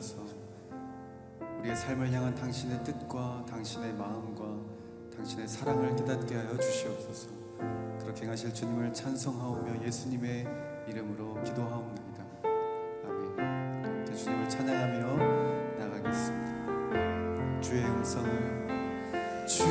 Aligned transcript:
주셔서 0.00 0.24
우리의 1.60 1.76
삶을 1.76 2.12
향한 2.12 2.34
당신의 2.34 2.82
뜻과 2.84 3.44
당신의 3.48 3.94
마음과 3.94 4.44
당신의 5.16 5.46
사랑을 5.46 5.94
깨닫게 5.94 6.34
하여 6.34 6.56
주시옵소서. 6.58 7.30
그렇게 8.00 8.26
하실 8.26 8.52
주님을 8.52 8.92
찬송하오며 8.92 9.84
예수님의 9.84 10.46
이름으로 10.88 11.42
기도하옵나이다. 11.42 12.24
아멘. 13.04 13.94
이렇게 13.96 14.14
주님을 14.14 14.48
찬양하며 14.48 15.78
나가겠습니다. 15.78 17.60
주의 17.60 17.84
음성을 17.84 19.46
주 19.46 19.64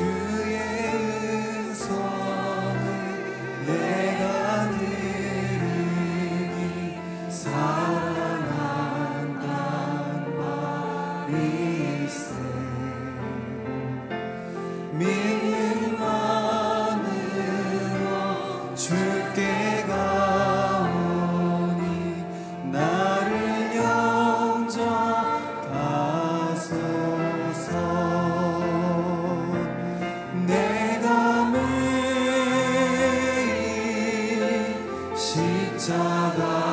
십자가. 35.16 36.73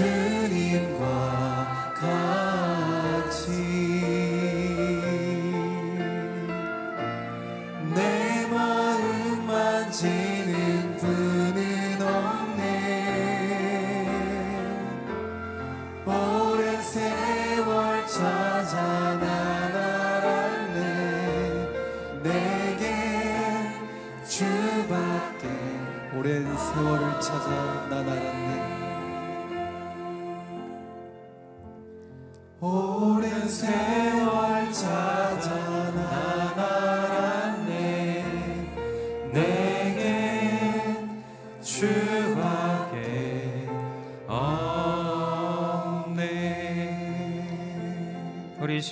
없 0.00 0.37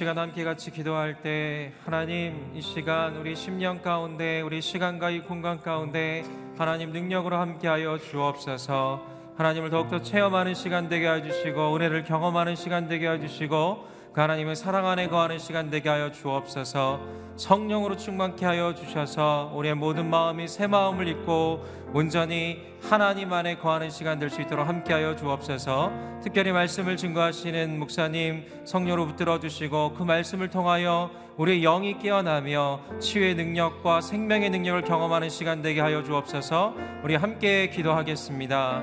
시간 0.07 0.19
함께 0.19 0.45
같이 0.45 0.71
기도할 0.71 1.21
때 1.21 1.73
하나님 1.85 2.53
이 2.55 2.63
시간 2.63 3.17
우리 3.17 3.35
10년 3.35 3.83
가운데 3.83 4.41
우리 4.41 4.63
시간과 4.63 5.11
이 5.11 5.19
공간 5.19 5.61
가운데 5.61 6.23
하나님 6.57 6.93
능력으로 6.93 7.37
함께하여 7.37 7.99
주옵소서. 7.99 9.05
하나님을 9.37 9.71
더욱더 9.71 10.01
체험하는 10.01 10.55
시간 10.55 10.89
되게 10.89 11.11
해주시고 11.11 11.75
은혜를 11.75 12.05
경험하는 12.05 12.55
시간 12.55 12.87
되게 12.87 13.11
해주시고 13.11 13.85
그 14.13 14.21
하나님의 14.21 14.55
사랑 14.55 14.87
안에 14.87 15.09
거하는 15.09 15.41
시간 15.41 15.71
되게 15.71 15.89
하여 15.89 16.13
주옵소서 16.13 17.01
성령으로 17.37 17.97
충만케 17.97 18.45
하여 18.47 18.75
주셔서 18.75 19.53
우리의 19.55 19.75
모든 19.75 20.09
마음이 20.09 20.49
새 20.49 20.67
마음을 20.67 21.07
입고 21.09 21.65
온전히 21.93 22.63
하나님 22.83 23.33
안에 23.33 23.57
거하는 23.57 23.91
시간 23.91 24.19
될 24.19 24.31
수 24.31 24.41
있도록 24.43 24.67
함께하여 24.67 25.17
주옵소서. 25.17 25.93
특별히 26.23 26.53
말씀을 26.53 26.97
증거하시는 26.97 27.79
목사님 27.79 28.45
성령으로 28.65 29.07
붙들어 29.07 29.39
주시고 29.39 29.95
그 29.95 30.03
말씀을 30.03 30.49
통하여 30.51 31.11
우리의 31.37 31.61
영이 31.61 31.99
깨어나며 31.99 32.81
치유의 32.99 33.35
능력과 33.35 34.01
생명의 34.01 34.51
능력을 34.51 34.83
경험하는 34.83 35.29
시간 35.29 35.63
되게 35.63 35.81
하여 35.81 36.03
주옵소서. 36.03 36.75
우리 37.05 37.15
함께 37.15 37.69
기도하겠습니다. 37.69 38.83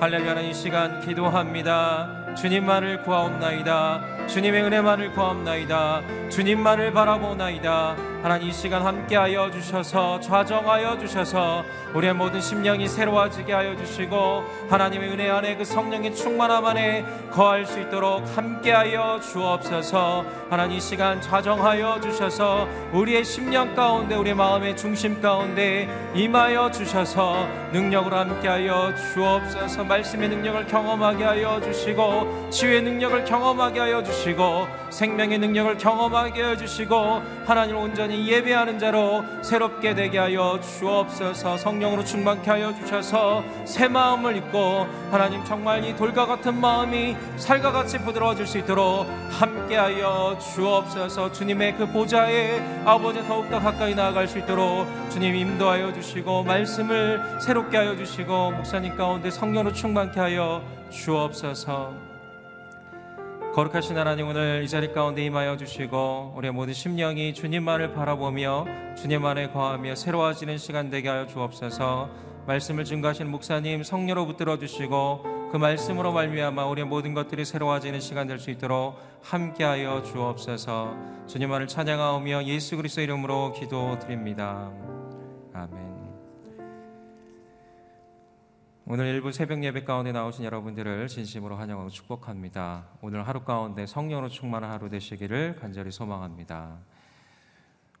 할렐루야 0.00 0.40
이 0.40 0.54
시간 0.54 1.00
기도합니다 1.00 2.19
주님만을 2.36 3.02
구하옵나이다. 3.02 4.26
주님의 4.26 4.62
은혜만을 4.62 5.12
구하옵나이다. 5.12 6.02
주님만을 6.30 6.92
바라보나이다 6.92 7.96
하나님 8.22 8.48
이 8.48 8.52
시간 8.52 8.82
함께하여 8.82 9.50
주셔서 9.50 10.20
좌정하여 10.20 10.98
주셔서 10.98 11.64
우리의 11.94 12.12
모든 12.12 12.38
심령이 12.38 12.86
새로워지게 12.86 13.50
하여 13.50 13.74
주시고 13.74 14.44
하나님의 14.68 15.10
은혜 15.10 15.30
안에 15.30 15.56
그 15.56 15.64
성령의 15.64 16.14
충만함 16.14 16.66
안에 16.66 17.04
거할 17.30 17.64
수 17.64 17.80
있도록 17.80 18.22
함께하여 18.36 19.20
주옵소서. 19.20 20.24
하나님 20.50 20.76
이 20.76 20.80
시간 20.80 21.22
좌정하여 21.22 22.00
주셔서 22.02 22.68
우리의 22.92 23.24
심령 23.24 23.74
가운데 23.74 24.14
우리의 24.14 24.34
마음의 24.34 24.76
중심 24.76 25.22
가운데 25.22 25.88
임하여 26.14 26.70
주셔서 26.72 27.48
능력으로 27.72 28.16
함께하여 28.16 28.94
주옵소서. 29.14 29.84
말씀의 29.84 30.28
능력을 30.28 30.66
경험하게 30.66 31.24
하여 31.24 31.58
주시고 31.62 32.50
치유의 32.50 32.82
능력을 32.82 33.24
경험하게 33.24 33.80
하여 33.80 34.02
주시고 34.02 34.79
생명의 34.90 35.38
능력을 35.38 35.78
경험하게 35.78 36.42
하여 36.42 36.56
주시고 36.56 37.22
하나님 37.46 37.76
온전히 37.76 38.28
예배하는 38.28 38.78
자로 38.78 39.24
새롭게 39.42 39.94
되게 39.94 40.18
하여 40.18 40.60
주옵소서. 40.60 41.56
성령으로 41.56 42.04
충만케 42.04 42.50
하여 42.50 42.74
주셔서 42.74 43.42
새 43.64 43.88
마음을 43.88 44.36
입고 44.36 44.86
하나님 45.10 45.44
정말 45.44 45.84
이 45.84 45.96
돌과 45.96 46.26
같은 46.26 46.60
마음이 46.60 47.16
살과 47.36 47.72
같이 47.72 47.98
부드러워질 47.98 48.46
수 48.46 48.58
있도록 48.58 49.06
함께하여 49.30 50.38
주옵소서. 50.38 51.32
주님의 51.32 51.76
그 51.76 51.86
보좌에 51.86 52.60
아버지 52.84 53.24
더욱더 53.26 53.58
가까이 53.60 53.94
나아갈 53.94 54.26
수 54.26 54.38
있도록 54.38 54.86
주님 55.10 55.34
인도하여 55.34 55.92
주시고 55.92 56.44
말씀을 56.44 57.40
새롭게 57.40 57.76
하여 57.76 57.96
주시고 57.96 58.52
목사님 58.52 58.96
가운데 58.96 59.30
성령으로 59.30 59.72
충만케 59.72 60.20
하여 60.20 60.62
주옵소서 60.90 62.09
거룩하신 63.54 63.98
하나님 63.98 64.28
오늘 64.28 64.62
이 64.62 64.68
자리 64.68 64.92
가운데 64.92 65.24
임하여 65.24 65.56
주시고 65.56 66.34
우리의 66.36 66.52
모든 66.52 66.72
심령이 66.72 67.34
주님만을 67.34 67.92
바라보며 67.94 68.94
주님 68.96 69.24
안에 69.24 69.50
거하며 69.50 69.96
새로워지는 69.96 70.56
시간 70.56 70.88
되게 70.88 71.08
하여 71.08 71.26
주옵소서. 71.26 72.08
말씀을 72.46 72.84
증거하시는 72.84 73.28
목사님 73.30 73.82
성령으로 73.82 74.26
붙들어 74.26 74.56
주시고 74.56 75.50
그 75.50 75.56
말씀으로 75.56 76.12
말미암아 76.12 76.64
우리의 76.66 76.86
모든 76.86 77.12
것들이 77.12 77.44
새로워지는 77.44 77.98
시간 77.98 78.28
될 78.28 78.38
수 78.38 78.50
있도록 78.50 78.96
함께하여 79.22 80.04
주옵소서. 80.04 80.94
주님만을 81.26 81.66
찬양하오며 81.66 82.44
예수 82.44 82.76
그리스도 82.76 83.02
이름으로 83.02 83.52
기도드립니다. 83.52 84.70
아멘 85.52 85.89
오늘 88.92 89.06
일부 89.06 89.30
새벽 89.30 89.62
예배 89.62 89.84
가운데 89.84 90.10
나오신 90.10 90.44
여러분들을 90.44 91.06
진심으로 91.06 91.54
환영하고 91.54 91.90
축복합니다. 91.90 92.88
오늘 93.02 93.24
하루 93.24 93.44
가운데 93.44 93.86
성령으로 93.86 94.28
충만한 94.28 94.72
하루 94.72 94.88
되시기를 94.88 95.58
간절히 95.60 95.92
소망합니다. 95.92 96.76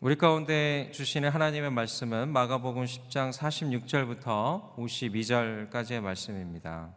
우리 0.00 0.16
가운데 0.16 0.90
주시는 0.92 1.28
하나님의 1.28 1.70
말씀은 1.70 2.30
마가복음 2.30 2.86
10장 2.86 3.32
46절부터 3.32 4.74
52절까지의 4.74 6.00
말씀입니다. 6.00 6.88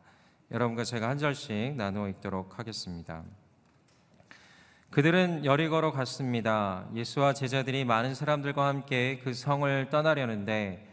여러분과 0.50 0.86
제가 0.86 1.08
한 1.10 1.20
절씩 1.20 1.76
나누어 1.76 2.10
읽도록 2.10 2.58
하겠습니다. 2.58 3.22
그들은 4.90 5.46
여리고로 5.46 5.92
갔습니다. 5.92 6.88
예수와 6.96 7.34
제자들이 7.34 7.86
많은 7.86 8.16
사람들과 8.16 8.66
함께 8.66 9.20
그 9.24 9.36
성을 9.36 9.88
떠나려는데 9.92 10.93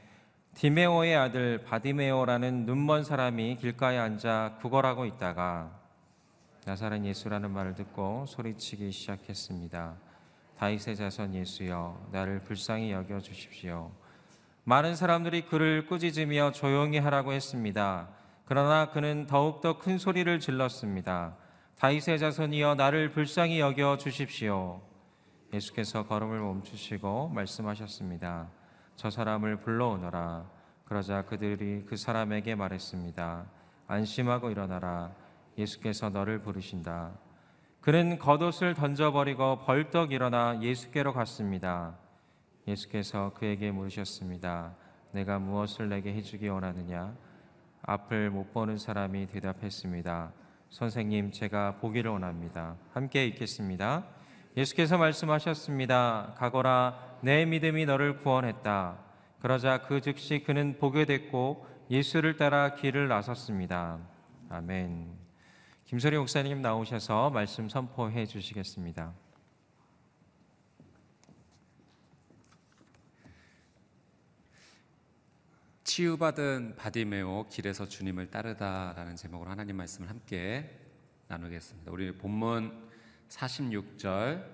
디메오의 0.54 1.16
아들 1.16 1.62
바디메오라는 1.64 2.66
눈먼 2.66 3.04
사람이 3.04 3.56
길가에 3.56 3.96
앉아 3.98 4.58
구걸하고 4.60 5.06
있다가 5.06 5.70
나사렛 6.66 7.04
예수라는 7.04 7.50
말을 7.50 7.74
듣고 7.74 8.26
소리치기 8.26 8.92
시작했습니다. 8.92 9.94
다윗의 10.58 10.96
자손 10.96 11.34
예수여 11.34 12.08
나를 12.12 12.40
불쌍히 12.40 12.92
여겨 12.92 13.20
주십시오. 13.20 13.90
많은 14.64 14.94
사람들이 14.94 15.46
그를 15.46 15.86
꾸짖으며 15.86 16.52
조용히 16.52 16.98
하라고 16.98 17.32
했습니다. 17.32 18.08
그러나 18.44 18.90
그는 18.90 19.26
더욱더 19.26 19.78
큰 19.78 19.96
소리를 19.96 20.38
질렀습니다. 20.38 21.36
다윗의 21.78 22.18
자손이여 22.18 22.74
나를 22.74 23.10
불쌍히 23.10 23.58
여겨 23.60 23.96
주십시오. 23.96 24.82
예수께서 25.54 26.06
걸음을 26.06 26.38
멈추시고 26.40 27.28
말씀하셨습니다. 27.28 28.59
저 29.00 29.08
사람을 29.08 29.60
불러오너라. 29.60 30.44
그러자 30.84 31.22
그들이 31.22 31.86
그 31.86 31.96
사람에게 31.96 32.54
말했습니다. 32.54 33.46
안심하고 33.86 34.50
일어나라. 34.50 35.10
예수께서 35.56 36.10
너를 36.10 36.42
부르신다. 36.42 37.12
그는 37.80 38.18
겉옷을 38.18 38.74
던져버리고 38.74 39.60
벌떡 39.60 40.12
일어나 40.12 40.60
예수께로 40.60 41.14
갔습니다. 41.14 41.96
예수께서 42.68 43.32
그에게 43.32 43.70
물으셨습니다. 43.70 44.76
내가 45.12 45.38
무엇을 45.38 45.88
내게 45.88 46.12
해주기 46.12 46.48
원하느냐? 46.48 47.16
앞을 47.80 48.28
못 48.28 48.52
보는 48.52 48.76
사람이 48.76 49.28
대답했습니다. 49.28 50.30
선생님, 50.68 51.32
제가 51.32 51.78
보기를 51.78 52.10
원합니다. 52.10 52.76
함께 52.92 53.24
읽겠습니다. 53.28 54.04
예수께서 54.56 54.98
말씀하셨습니다. 54.98 56.34
가거라, 56.36 57.18
내 57.22 57.44
믿음이 57.44 57.86
너를 57.86 58.18
구원했다. 58.18 58.98
그러자 59.40 59.82
그 59.82 60.00
즉시 60.00 60.42
그는 60.44 60.76
보게 60.78 61.04
됐고 61.04 61.66
예수를 61.90 62.36
따라 62.36 62.74
길을 62.74 63.08
나섰습니다. 63.08 63.98
아멘. 64.48 65.18
김소리 65.84 66.16
목사님 66.18 66.62
나오셔서 66.62 67.30
말씀 67.30 67.68
선포해 67.68 68.26
주시겠습니다. 68.26 69.12
치유받은 75.84 76.76
바디메오 76.76 77.48
길에서 77.48 77.88
주님을 77.88 78.30
따르다라는 78.30 79.16
제목으로 79.16 79.50
하나님 79.50 79.76
말씀을 79.76 80.08
함께 80.08 80.78
나누겠습니다. 81.26 81.90
우리 81.90 82.12
본문 82.12 82.89
46절, 83.30 84.44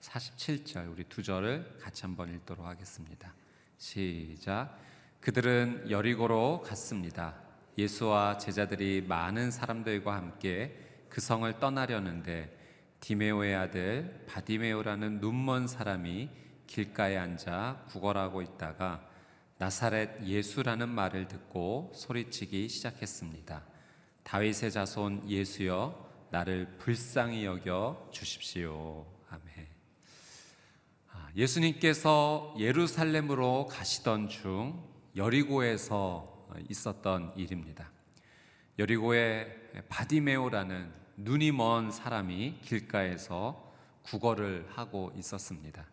47절 0.00 0.90
우리 0.90 1.04
두 1.04 1.22
절을 1.22 1.78
같이 1.80 2.02
한번 2.02 2.32
읽도록 2.34 2.66
하겠습니다. 2.66 3.34
시작. 3.78 4.78
그들은 5.20 5.90
여리고로 5.90 6.62
갔습니다. 6.62 7.34
예수와 7.78 8.38
제자들이 8.38 9.02
많은 9.08 9.50
사람들과 9.50 10.14
함께 10.14 10.76
그 11.08 11.20
성을 11.20 11.50
떠나려는데 11.58 12.56
디메오의 13.00 13.54
아들 13.54 14.26
바디메오라는 14.28 15.20
눈먼 15.20 15.66
사람이 15.66 16.28
길가에 16.66 17.16
앉아 17.16 17.86
구걸하고 17.88 18.42
있다가 18.42 19.06
나사렛 19.56 20.24
예수라는 20.24 20.88
말을 20.90 21.26
듣고 21.26 21.90
소리치기 21.94 22.68
시작했습니다. 22.68 23.64
다윗의 24.24 24.72
자손 24.72 25.28
예수여 25.28 26.09
나를 26.30 26.76
불쌍히 26.78 27.44
여겨 27.44 28.10
주십시오. 28.12 29.04
아멘. 29.30 29.66
아, 31.12 31.28
예수님께서 31.34 32.54
예루살렘으로 32.56 33.66
가시던 33.66 34.28
중 34.28 34.80
여리고에서 35.16 36.48
있었던 36.68 37.32
일입니다. 37.36 37.90
여리고에 38.78 39.72
바디메오라는 39.88 40.92
눈이 41.16 41.50
먼 41.50 41.90
사람이 41.90 42.60
길가에서 42.62 43.68
구걸을 44.02 44.68
하고 44.70 45.12
있었습니다. 45.16 45.84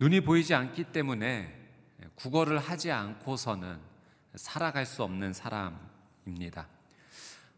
눈이 0.00 0.22
보이지 0.22 0.52
않기 0.52 0.84
때문에 0.92 1.56
구걸을 2.16 2.58
하지 2.58 2.90
않고서는 2.90 3.78
살아갈 4.34 4.84
수 4.84 5.04
없는 5.04 5.32
사람입니다. 5.32 6.79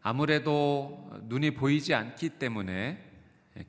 아무래도 0.03 1.09
눈이 1.23 1.51
보이지 1.55 1.93
않기 1.93 2.31
때문에 2.31 3.01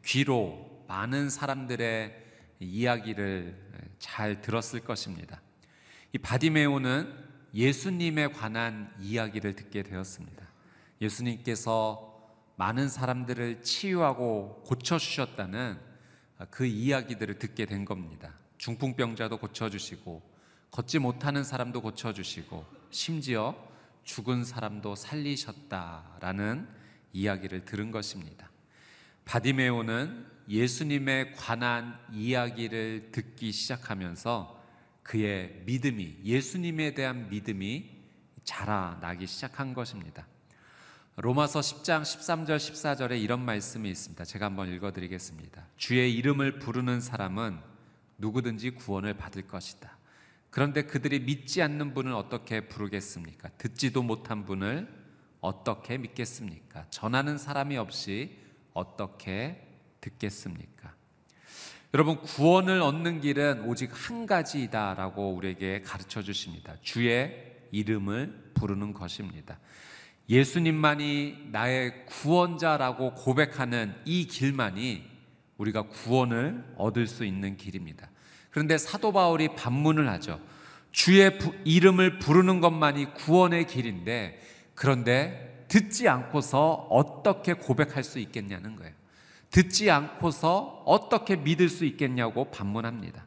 귀로 0.05 0.85
많은 0.89 1.31
사람들의 1.31 2.23
이야기를 2.59 3.57
잘 4.01 4.41
들었을 4.41 4.81
것입니다. 4.81 5.41
이 6.13 6.19
바디메오는 6.19 7.25
예수님에 7.55 8.29
관한 8.29 8.93
이야기를 9.01 9.55
듣게 9.55 9.85
되었습니다. 9.85 10.45
예수님께서 11.01 12.13
많은 12.57 12.89
사람들을 12.89 13.63
치유하고 13.63 14.65
고쳐주셨다는 14.67 15.79
그 16.51 16.67
이야기들을 16.67 17.39
듣게 17.39 17.65
된 17.65 17.85
겁니다. 17.85 18.35
중풍병자도 18.59 19.39
고쳐주시고, 19.39 20.23
걷지 20.73 20.99
못하는 20.99 21.45
사람도 21.45 21.81
고쳐주시고, 21.81 22.65
심지어 22.91 23.57
죽은 24.05 24.45
사람도 24.45 24.95
살리셨다라는 24.95 26.69
이야기를 27.13 27.65
들은 27.65 27.91
것입니다. 27.91 28.51
바디메오는 29.25 30.27
예수님에 30.49 31.33
관한 31.33 31.99
이야기를 32.13 33.11
듣기 33.13 33.53
시작하면서 33.53 34.63
그의 35.03 35.63
믿음이, 35.65 36.19
예수님에 36.25 36.95
대한 36.95 37.29
믿음이 37.31 37.91
자라나기 38.45 39.27
시작한 39.27 39.73
것입니다. 39.73 40.27
로마서 41.17 41.61
10장 41.61 42.03
13절 42.03 42.57
14절에 42.57 43.23
이런 43.23 43.45
말씀이 43.45 43.89
있습니다. 43.89 44.25
제가 44.25 44.47
한번 44.47 44.73
읽어 44.73 44.93
드리겠습니다. 44.93 45.65
주의 45.77 46.13
이름을 46.15 46.59
부르는 46.59 47.01
사람은 47.01 47.61
누구든지 48.19 48.71
구원을 48.71 49.15
받을 49.15 49.47
것이다. 49.47 49.97
그런데 50.55 50.83
그들이 50.83 51.19
믿지 51.19 51.63
않는 51.63 51.95
분을 51.95 52.13
어떻게 52.13 52.61
부르겠습니까? 52.61 53.49
듣지도 53.59 54.05
못한 54.05 54.45
분을 54.45 54.87
어떻게 55.41 55.99
믿겠습니까? 55.99 56.87
전하는 56.91 57.39
사람이 57.39 57.77
없이 57.77 58.39
어떻게 58.73 59.67
듣겠습니까? 60.01 60.95
여러분, 61.93 62.21
구원을 62.21 62.83
얻는 62.83 63.21
길은 63.21 63.65
오직 63.65 63.91
한 63.93 64.27
가지이다라고 64.27 65.35
우리에게 65.35 65.81
가르쳐 65.81 66.23
주십니다. 66.23 66.77
주의 66.83 67.35
이름을 67.73 68.53
부르는 68.55 68.93
것입니다. 68.93 69.59
예수님만이 70.29 71.49
나의 71.51 72.07
구원자라고 72.07 73.15
고백하는 73.17 73.93
이 74.05 74.29
길만이 74.29 75.03
우리가 75.59 75.89
구원을 75.89 76.75
얻을 76.77 77.09
수 77.09 77.25
있는 77.25 77.57
길입니다. 77.57 78.14
그런데 78.55 78.79
사도 78.79 79.11
바울이 79.11 79.57
반문을 79.57 80.09
하죠. 80.11 80.41
주의 80.93 81.39
부, 81.39 81.53
이름을 81.65 82.21
부르는 82.21 82.61
것만이 82.61 83.15
구원의 83.15 83.67
길인데 83.67 84.41
그런데 84.77 85.65
듣지 85.67 86.09
않고서 86.09 86.87
어떻게 86.89 87.55
고백할 87.55 88.05
수 88.05 88.21
있겠냐는 88.21 88.77
거예요. 88.77 88.93
듣지 89.51 89.91
않고서 89.91 90.85
어떻게 90.87 91.35
믿을 91.35 91.69
수 91.69 91.85
있겠냐고 91.85 92.53
반문합니다. 92.53 93.27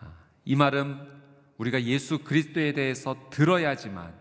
아, 0.00 0.12
이 0.44 0.56
말은 0.56 0.98
우리가 1.56 1.82
예수 1.84 2.18
그리스도에 2.18 2.74
대해서 2.74 3.16
들어야지만 3.30 4.12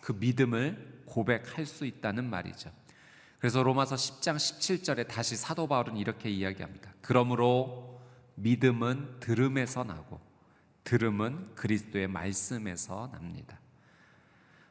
그 0.00 0.12
믿음을 0.18 1.02
고백할 1.04 1.66
수 1.66 1.84
있다는 1.84 2.24
말이죠. 2.30 2.70
그래서 3.38 3.62
로마서 3.62 3.96
10장 3.96 4.36
17절에 4.36 5.06
다시 5.06 5.36
사도 5.36 5.66
바울은 5.66 5.98
이렇게 5.98 6.30
이야기합니다. 6.30 6.94
그러므로 7.02 7.99
믿음은 8.42 9.20
들음에서 9.20 9.84
나고 9.84 10.20
들음은 10.84 11.54
그리스도의 11.54 12.08
말씀에서 12.08 13.10
납니다. 13.12 13.60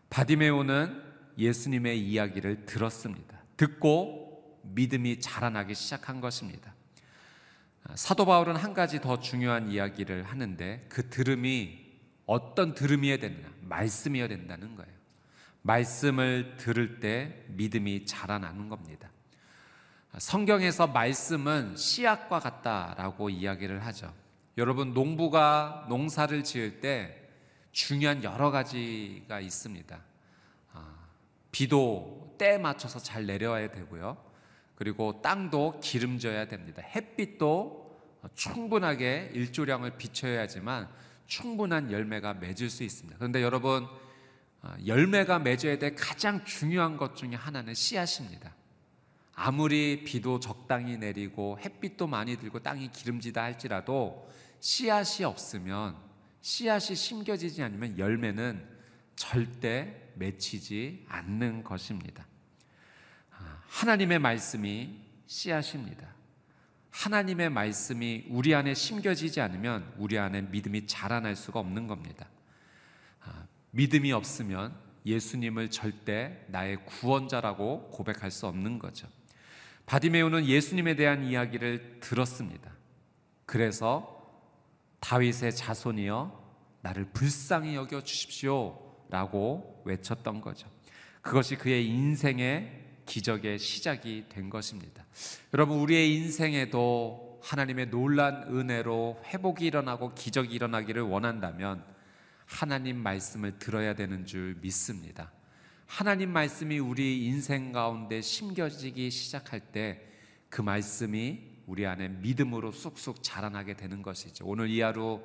바디메오는 0.10 1.04
예수님의 1.38 2.00
이야기를 2.00 2.66
들었습니다. 2.66 3.40
듣고 3.58 4.60
믿음이 4.64 5.20
자라나기 5.20 5.76
시작한 5.76 6.20
것입니다. 6.20 6.74
사도 7.96 8.26
바울은 8.26 8.56
한 8.56 8.74
가지 8.74 9.00
더 9.00 9.20
중요한 9.20 9.72
이야기를 9.72 10.24
하는데 10.24 10.86
그 10.90 11.10
들음이 11.10 11.88
어떤 12.26 12.76
들음이어야 12.76 13.18
되느냐? 13.18 13.52
말씀이어야 13.62 14.28
된다는 14.28 14.76
거예요. 14.76 14.92
말씀을 15.62 16.58
들을 16.58 17.00
때 17.00 17.46
믿음이 17.50 18.06
자라나는 18.06 18.70
겁니다. 18.70 19.10
성경에서 20.18 20.88
말씀은 20.88 21.76
씨앗과 21.78 22.40
같다라고 22.40 23.30
이야기를 23.30 23.86
하죠. 23.86 24.14
여러분, 24.58 24.94
농부가 24.94 25.86
농사를 25.88 26.44
지을 26.44 26.82
때 26.82 27.16
중요한 27.72 28.24
여러 28.24 28.52
가지가 28.52 29.40
있습니다. 29.40 30.00
아, 30.74 30.96
비도 31.52 32.36
때에 32.38 32.58
맞춰서 32.58 33.00
잘 33.00 33.26
내려와야 33.26 33.72
되고요. 33.72 34.18
그리고 34.76 35.22
땅도 35.22 35.80
기름져야 35.82 36.48
됩니다. 36.48 36.82
햇빛도 36.82 38.00
충분하게 38.34 39.32
일조량을 39.34 39.98
비춰야지만 39.98 40.90
충분한 41.28 41.92
열매가 41.92 42.36
맺을 42.36 42.70
수 42.70 42.84
있습니다. 42.84 43.18
그런데 43.18 43.42
여러분, 43.44 43.88
아, 44.62 44.76
열매가 44.86 45.40
맺어야 45.40 45.78
될 45.78 45.96
가장 45.96 46.44
중요한 46.44 46.98
것 46.98 47.16
중에 47.16 47.36
하나는 47.36 47.74
씨앗입니다. 47.74 48.54
아무리 49.42 50.04
비도 50.04 50.42
적당히 50.42 50.98
내리고 50.98 51.58
햇빛도 51.62 52.08
많이 52.08 52.36
들고 52.36 52.60
땅이 52.60 52.92
기름지다 52.92 53.42
할지라도 53.42 54.30
씨앗이 54.60 55.24
없으면 55.24 55.96
씨앗이 56.42 56.94
심겨지지 56.94 57.64
않으면 57.64 57.98
열매는 57.98 58.68
절대 59.16 60.12
맺히지 60.16 61.06
않는 61.08 61.64
것입니다. 61.64 62.28
아, 63.32 63.62
하나님의 63.68 64.20
말씀이 64.20 65.00
씨앗입니다. 65.26 66.14
하나님의 66.92 67.50
말씀이 67.50 68.26
우리 68.28 68.54
안에 68.54 68.74
심겨지지 68.74 69.40
않으면 69.40 69.94
우리 69.98 70.20
안에 70.20 70.42
믿음이 70.42 70.86
자라날 70.86 71.38
수가 71.38 71.62
없는 71.62 71.88
겁니다. 71.88 72.28
아, 73.24 73.46
믿음이 73.72 74.12
없으면 74.12 74.76
예수님을 75.06 75.72
절대 75.72 76.44
나의 76.48 76.84
구원자라고 76.84 77.92
고백할 77.92 78.32
수 78.32 78.46
없는 78.46 78.80
거죠. 78.80 79.08
바디메오는 79.90 80.46
예수님에 80.46 80.96
대한 80.96 81.24
이야기를 81.24 82.00
들었습니다. 82.00 82.72
그래서 83.48 84.24
다윗의 85.00 85.56
자손이여 85.56 86.78
나를 86.82 87.06
불쌍히 87.06 87.74
여겨 87.74 88.04
주십시오라고 88.04 89.82
외쳤던 89.86 90.42
거죠. 90.42 90.70
그것이 91.24 91.56
그의 91.56 91.88
인생의 91.88 92.86
기적의 93.08 93.58
시작이 93.58 94.26
된 94.30 94.52
것입니다. 94.52 95.04
여러분 95.56 95.80
우리의 95.80 96.14
인생에도 96.18 97.40
하나님의 97.42 97.90
놀란 97.90 98.44
은혜로 98.44 99.24
회복이 99.26 99.66
일어나고 99.66 100.14
기적이 100.14 100.54
일어나기를 100.54 101.02
원한다면 101.02 101.84
하나님 102.46 103.02
말씀을 103.02 103.58
들어야 103.58 103.96
되는 103.96 104.28
줄 104.28 104.56
믿습니다. 104.62 105.32
하나님 105.90 106.32
말씀이 106.32 106.78
우리 106.78 107.26
인생 107.26 107.72
가운데 107.72 108.22
심겨지기 108.22 109.10
시작할 109.10 109.60
때 109.60 110.10
그 110.50 110.62
말씀이 110.62 111.48
우리 111.68 111.86
안에 111.86 112.10
믿음으로 112.10 112.72
쑥쑥 112.72 113.22
자라나게 113.22 113.76
되는 113.76 114.02
것이죠. 114.02 114.46
오늘 114.46 114.70
이 114.70 114.82
하루 114.82 115.24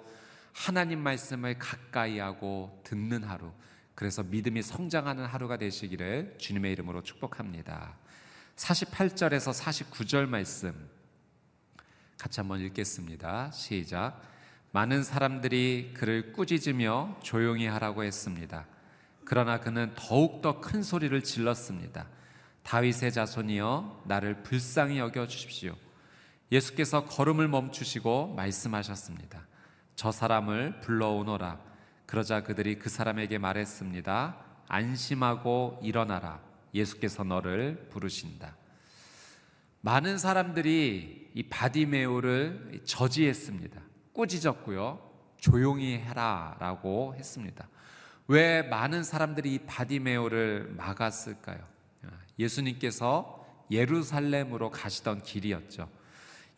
하나님 0.53 1.01
말씀을 1.01 1.59
가까이 1.59 2.19
하고 2.19 2.81
듣는 2.85 3.25
하루, 3.25 3.51
그래서 3.95 4.23
믿음이 4.23 4.63
성장하는 4.63 5.25
하루가 5.25 5.57
되시기를 5.57 6.37
주님의 6.39 6.73
이름으로 6.73 7.03
축복합니다. 7.03 7.97
48절에서 8.57 9.53
49절 9.59 10.27
말씀 10.27 10.89
같이 12.19 12.41
한번 12.41 12.61
읽겠습니다. 12.61 13.51
시작. 13.51 14.21
많은 14.71 15.03
사람들이 15.03 15.93
그를 15.95 16.33
꾸짖으며 16.33 17.19
조용히 17.23 17.67
하라고 17.67 18.05
했습니다. 18.05 18.67
그러나 19.25 19.61
그는 19.61 19.93
더욱더 19.95 20.61
큰 20.61 20.83
소리를 20.83 21.23
질렀습니다. 21.23 22.07
다윗의 22.63 23.13
자손이여 23.13 24.05
나를 24.07 24.43
불쌍히 24.43 24.99
여겨 24.99 25.27
주십시오. 25.27 25.75
예수께서 26.51 27.05
걸음을 27.05 27.49
멈추시고 27.49 28.35
말씀하셨습니다. 28.35 29.47
저 29.97 30.11
사람을 30.11 30.81
불러오너라. 30.81 31.61
그러자 32.07 32.43
그들이 32.43 32.79
그 32.79 32.89
사람에게 32.89 33.39
말했습니다. 33.39 34.37
안심하고 34.69 35.81
일어나라. 35.83 36.41
예수께서 36.75 37.25
너를 37.25 37.89
부르신다. 37.91 38.57
많은 39.81 40.19
사람들이 40.19 41.31
이 41.35 41.43
바디메오를 41.45 42.83
저지했습니다. 42.85 43.81
꾸짖었고요. 44.13 44.99
조용히 45.37 45.99
해라라고 45.99 47.15
했습니다. 47.17 47.69
왜 48.27 48.63
많은 48.63 49.03
사람들이 49.03 49.55
이 49.55 49.59
바디메오를 49.61 50.75
막았을까요? 50.77 51.59
예수님께서 52.39 53.45
예루살렘으로 53.71 54.71
가시던 54.71 55.23
길이었죠. 55.23 55.89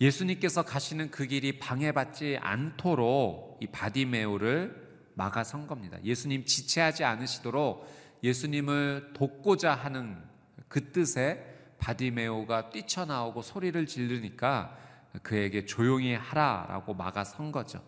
예수님께서 0.01 0.63
가시는 0.63 1.11
그 1.11 1.27
길이 1.27 1.59
방해받지 1.59 2.39
않도록 2.41 3.59
이 3.61 3.67
바디매오를 3.67 4.87
막아선 5.15 5.67
겁니다. 5.67 5.99
예수님 6.05 6.45
지체하지 6.45 7.05
않으시도록 7.05 7.87
예수님을 8.23 9.13
돕고자 9.15 9.75
하는 9.75 10.23
그 10.69 10.93
뜻에 10.93 11.55
바디매오가 11.79 12.71
뛰쳐나오고 12.71 13.43
소리를 13.43 13.87
지르니까 13.87 14.77
그에게 15.23 15.65
조용히 15.65 16.15
하라라고 16.15 16.95
막아선 16.95 17.53
거죠. 17.53 17.83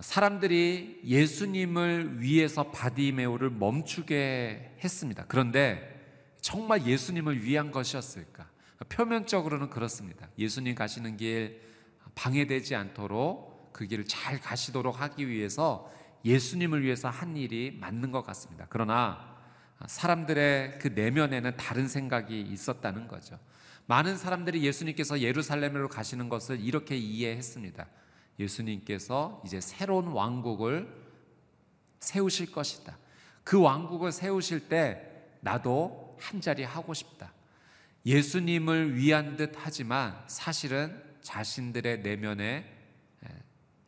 사람들이 0.00 1.00
예수님을 1.04 2.20
위해서 2.20 2.70
바디매오를 2.70 3.50
멈추게 3.50 4.76
했습니다. 4.82 5.24
그런데 5.28 5.94
정말 6.40 6.86
예수님을 6.86 7.42
위한 7.44 7.70
것이었을까? 7.70 8.48
표면적으로는 8.88 9.70
그렇습니다. 9.70 10.28
예수님 10.38 10.74
가시는 10.74 11.16
길 11.16 11.62
방해되지 12.14 12.74
않도록 12.74 13.72
그 13.72 13.86
길을 13.86 14.04
잘 14.06 14.40
가시도록 14.40 15.00
하기 15.00 15.28
위해서 15.28 15.90
예수님을 16.24 16.82
위해서 16.82 17.08
한 17.08 17.36
일이 17.36 17.76
맞는 17.80 18.10
것 18.12 18.22
같습니다. 18.22 18.66
그러나 18.68 19.34
사람들의 19.86 20.78
그 20.78 20.88
내면에는 20.88 21.56
다른 21.56 21.88
생각이 21.88 22.40
있었다는 22.40 23.08
거죠. 23.08 23.38
많은 23.86 24.16
사람들이 24.16 24.62
예수님께서 24.64 25.20
예루살렘으로 25.20 25.88
가시는 25.88 26.28
것을 26.28 26.60
이렇게 26.60 26.96
이해했습니다. 26.96 27.86
예수님께서 28.38 29.42
이제 29.44 29.60
새로운 29.60 30.08
왕국을 30.08 30.88
세우실 32.00 32.52
것이다. 32.52 32.98
그 33.42 33.60
왕국을 33.60 34.12
세우실 34.12 34.68
때 34.68 35.10
나도 35.40 36.16
한 36.20 36.40
자리 36.40 36.62
하고 36.62 36.94
싶다. 36.94 37.32
예수님을 38.06 38.96
위한 38.96 39.36
듯 39.36 39.52
하지만 39.56 40.22
사실은 40.26 41.02
자신들의 41.22 42.00
내면에 42.00 42.70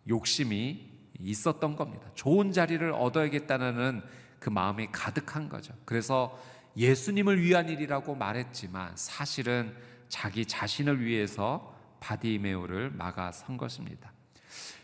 욕심이 0.09 0.90
있었던 1.18 1.76
겁니다. 1.76 2.11
좋은 2.14 2.52
자리를 2.52 2.90
얻어야겠다는 2.92 4.02
그 4.38 4.50
마음이 4.50 4.88
가득한 4.92 5.48
거죠. 5.48 5.74
그래서 5.85 6.38
예수님을 6.76 7.42
위한 7.42 7.68
일이라고 7.68 8.14
말했지만 8.14 8.92
사실은 8.96 9.74
자기 10.09 10.46
자신을 10.46 11.04
위해서 11.04 11.74
바디메오를 12.00 12.90
막아선 12.90 13.56
것입니다. 13.56 14.12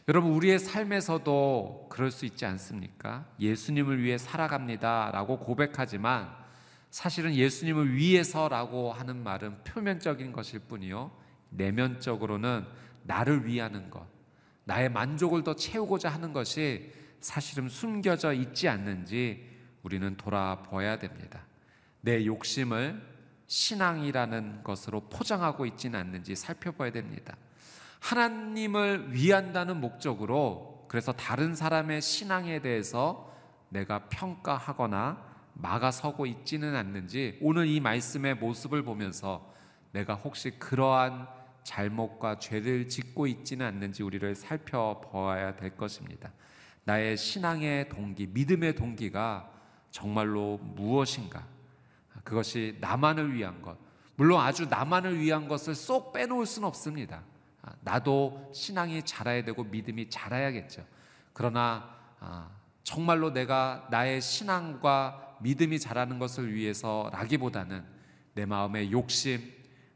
여러분 0.08 0.32
우리의 0.32 0.58
삶에서도 0.58 1.86
그럴 1.90 2.10
수 2.10 2.26
있지 2.26 2.44
않습니까? 2.44 3.26
예수님을 3.38 4.02
위해 4.02 4.18
살아갑니다 4.18 5.10
라고 5.12 5.38
고백하지만 5.38 6.34
사실은 6.90 7.34
예수님을 7.34 7.94
위해서라고 7.94 8.92
하는 8.92 9.22
말은 9.22 9.64
표면적인 9.64 10.32
것일 10.32 10.60
뿐이요. 10.60 11.10
내면적으로는 11.50 12.66
나를 13.04 13.46
위하는 13.46 13.90
것, 13.90 14.06
나의 14.64 14.90
만족을 14.90 15.42
더 15.42 15.54
채우고자 15.54 16.08
하는 16.08 16.32
것이 16.32 16.92
사실은 17.20 17.68
숨겨져 17.68 18.32
있지 18.32 18.68
않는지 18.68 19.48
우리는 19.82 20.16
돌아봐야 20.16 20.98
됩니다. 20.98 21.46
내 22.00 22.26
욕심을 22.26 23.00
신앙이라는 23.46 24.62
것으로 24.64 25.08
포장하고 25.08 25.66
있지는 25.66 26.00
않는지 26.00 26.34
살펴봐야 26.34 26.90
됩니다. 26.90 27.36
하나님을 28.02 29.14
위한다는 29.14 29.80
목적으로 29.80 30.84
그래서 30.88 31.12
다른 31.12 31.54
사람의 31.54 32.02
신앙에 32.02 32.60
대해서 32.60 33.32
내가 33.68 34.08
평가하거나 34.08 35.32
막아서고 35.54 36.26
있지는 36.26 36.74
않는지 36.74 37.38
오늘 37.40 37.68
이 37.68 37.78
말씀의 37.78 38.34
모습을 38.34 38.82
보면서 38.82 39.48
내가 39.92 40.14
혹시 40.14 40.50
그러한 40.58 41.28
잘못과 41.62 42.40
죄를 42.40 42.88
짓고 42.88 43.28
있지는 43.28 43.66
않는지 43.66 44.02
우리를 44.02 44.34
살펴보아야 44.34 45.54
될 45.54 45.76
것입니다. 45.76 46.32
나의 46.84 47.16
신앙의 47.16 47.88
동기, 47.88 48.26
믿음의 48.26 48.74
동기가 48.74 49.48
정말로 49.92 50.58
무엇인가? 50.58 51.46
그것이 52.24 52.78
나만을 52.80 53.32
위한 53.32 53.62
것. 53.62 53.78
물론 54.16 54.40
아주 54.40 54.66
나만을 54.66 55.20
위한 55.20 55.46
것을 55.46 55.76
쏙 55.76 56.12
빼놓을 56.12 56.46
수는 56.46 56.66
없습니다. 56.66 57.22
나도 57.82 58.50
신앙이 58.54 59.02
자라야 59.04 59.44
되고 59.44 59.64
믿음이 59.64 60.08
자라야겠죠. 60.08 60.84
그러나 61.32 61.96
아, 62.20 62.50
정말로 62.84 63.32
내가 63.32 63.88
나의 63.90 64.20
신앙과 64.20 65.38
믿음이 65.40 65.78
자라는 65.80 66.18
것을 66.18 66.54
위해서라기보다는 66.54 67.84
내 68.34 68.46
마음의 68.46 68.92
욕심, 68.92 69.40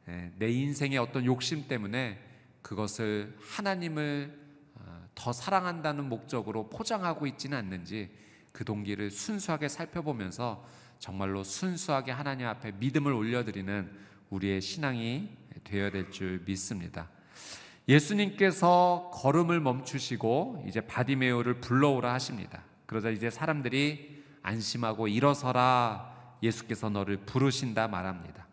예, 0.09 0.33
내 0.37 0.51
인생의 0.51 0.99
어떤 0.99 1.25
욕심 1.25 1.68
때문에 1.68 2.22
그것을 2.62 3.37
하나님을 3.40 4.37
어, 4.75 5.09
더 5.14 5.33
사랑한다는 5.33 6.09
목적으로 6.09 6.68
포장하고 6.68 7.27
있지는 7.29 7.57
않는지 7.59 8.11
그 8.53 8.64
동기를 8.64 9.11
순수하게 9.11 9.68
살펴보면서 9.68 10.66
정말로 10.99 11.44
순수하게 11.44 12.11
하나님 12.11 12.46
앞에 12.49 12.72
믿음을 12.72 13.12
올려드리는 13.12 13.90
우리의 14.31 14.61
신앙이 14.61 15.37
되어야 15.62 15.90
될 15.90 16.11
줄 16.11 16.42
믿습니다. 16.44 17.09
예수님께서 17.88 19.11
걸음을 19.14 19.61
멈추시고 19.61 20.64
이제 20.66 20.81
바디메오를 20.81 21.61
불러오라 21.61 22.12
하십니다. 22.14 22.64
그러자 22.87 23.11
이제 23.11 23.31
사람들이 23.31 24.25
안심하고 24.42 25.09
일어서라 25.09 26.38
예수께서 26.42 26.90
너를 26.90 27.18
부르신다 27.18 27.88
말합니다. 27.88 28.46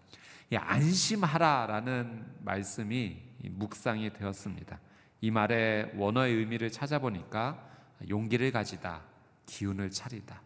안심하라라는 0.56 2.26
말씀이 2.42 3.18
묵상이 3.44 4.14
되었습니다. 4.14 4.80
이 5.22 5.32
말의 5.32 5.94
원어의 5.96 6.36
의미를 6.36 6.70
찾아보니까 6.70 7.70
용기를 8.10 8.52
가지다, 8.52 9.02
기운을 9.46 9.90
차리다. 9.90 10.42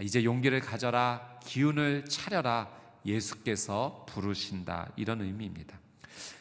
이제 0.00 0.24
용기를 0.24 0.60
가져라, 0.60 1.38
기운을 1.44 2.04
차려라, 2.04 2.68
예수께서 3.06 4.04
부르신다. 4.08 4.90
이런 4.96 5.22
의미입니다. 5.22 5.78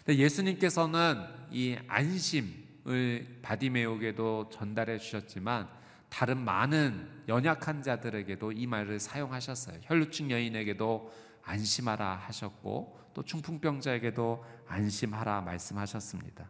예수님께서는 0.07 1.23
이 1.51 1.77
안심을 1.87 3.39
바디메오에게도 3.41 4.49
전달해 4.51 4.97
주셨지만 4.97 5.67
다른 6.09 6.37
많은 6.37 7.09
연약한 7.27 7.81
자들에게도 7.81 8.51
이 8.51 8.67
말을 8.67 8.99
사용하셨어요. 8.99 9.79
혈루증 9.83 10.31
여인에게도 10.31 11.11
안심하라 11.43 12.15
하셨고 12.27 12.99
또 13.13 13.23
중풍병자에게도 13.23 14.45
안심하라 14.67 15.41
말씀하셨습니다. 15.41 16.49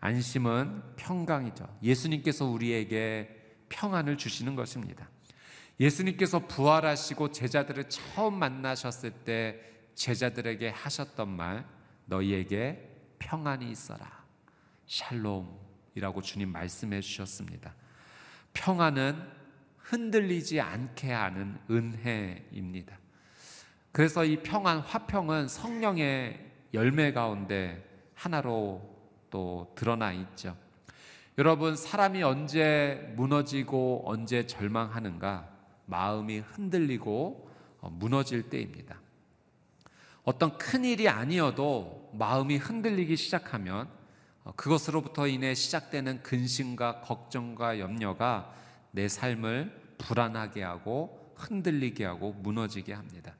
안심은 0.00 0.82
평강이죠. 0.96 1.78
예수님께서 1.82 2.44
우리에게 2.44 3.56
평안을 3.68 4.16
주시는 4.16 4.54
것입니다. 4.56 5.08
예수님께서 5.80 6.46
부활하시고 6.46 7.32
제자들을 7.32 7.88
처음 7.88 8.38
만나셨을 8.38 9.10
때 9.24 9.60
제자들에게 9.94 10.70
하셨던 10.70 11.28
말 11.28 11.64
너희에게 12.08 13.16
평안이 13.18 13.70
있어라. 13.70 14.24
샬롬이라고 14.86 16.22
주님 16.22 16.50
말씀해 16.50 17.00
주셨습니다. 17.00 17.74
평안은 18.54 19.38
흔들리지 19.78 20.60
않게 20.60 21.12
하는 21.12 21.58
은혜입니다. 21.70 22.98
그래서 23.92 24.24
이 24.24 24.42
평안 24.42 24.80
화평은 24.80 25.48
성령의 25.48 26.46
열매 26.74 27.12
가운데 27.12 27.84
하나로 28.14 28.82
또 29.30 29.72
드러나 29.74 30.12
있죠. 30.12 30.56
여러분 31.36 31.76
사람이 31.76 32.22
언제 32.22 33.12
무너지고 33.16 34.02
언제 34.06 34.46
절망하는가? 34.46 35.48
마음이 35.86 36.40
흔들리고 36.40 37.50
어, 37.80 37.90
무너질 37.90 38.50
때입니다. 38.50 39.00
어떤 40.24 40.58
큰 40.58 40.84
일이 40.84 41.08
아니어도 41.08 41.97
마음이 42.12 42.56
흔들리기 42.56 43.16
시작하면 43.16 43.88
어, 44.44 44.52
그것으로부터 44.56 45.26
인해 45.26 45.54
시작되는 45.54 46.22
근심과 46.22 47.00
걱정과 47.00 47.78
염려가 47.78 48.54
내 48.92 49.08
삶을 49.08 49.96
불안하게 49.98 50.62
하고 50.62 51.34
흔들리게 51.36 52.04
하고 52.04 52.32
무너지게 52.32 52.92
합니다. 52.92 53.34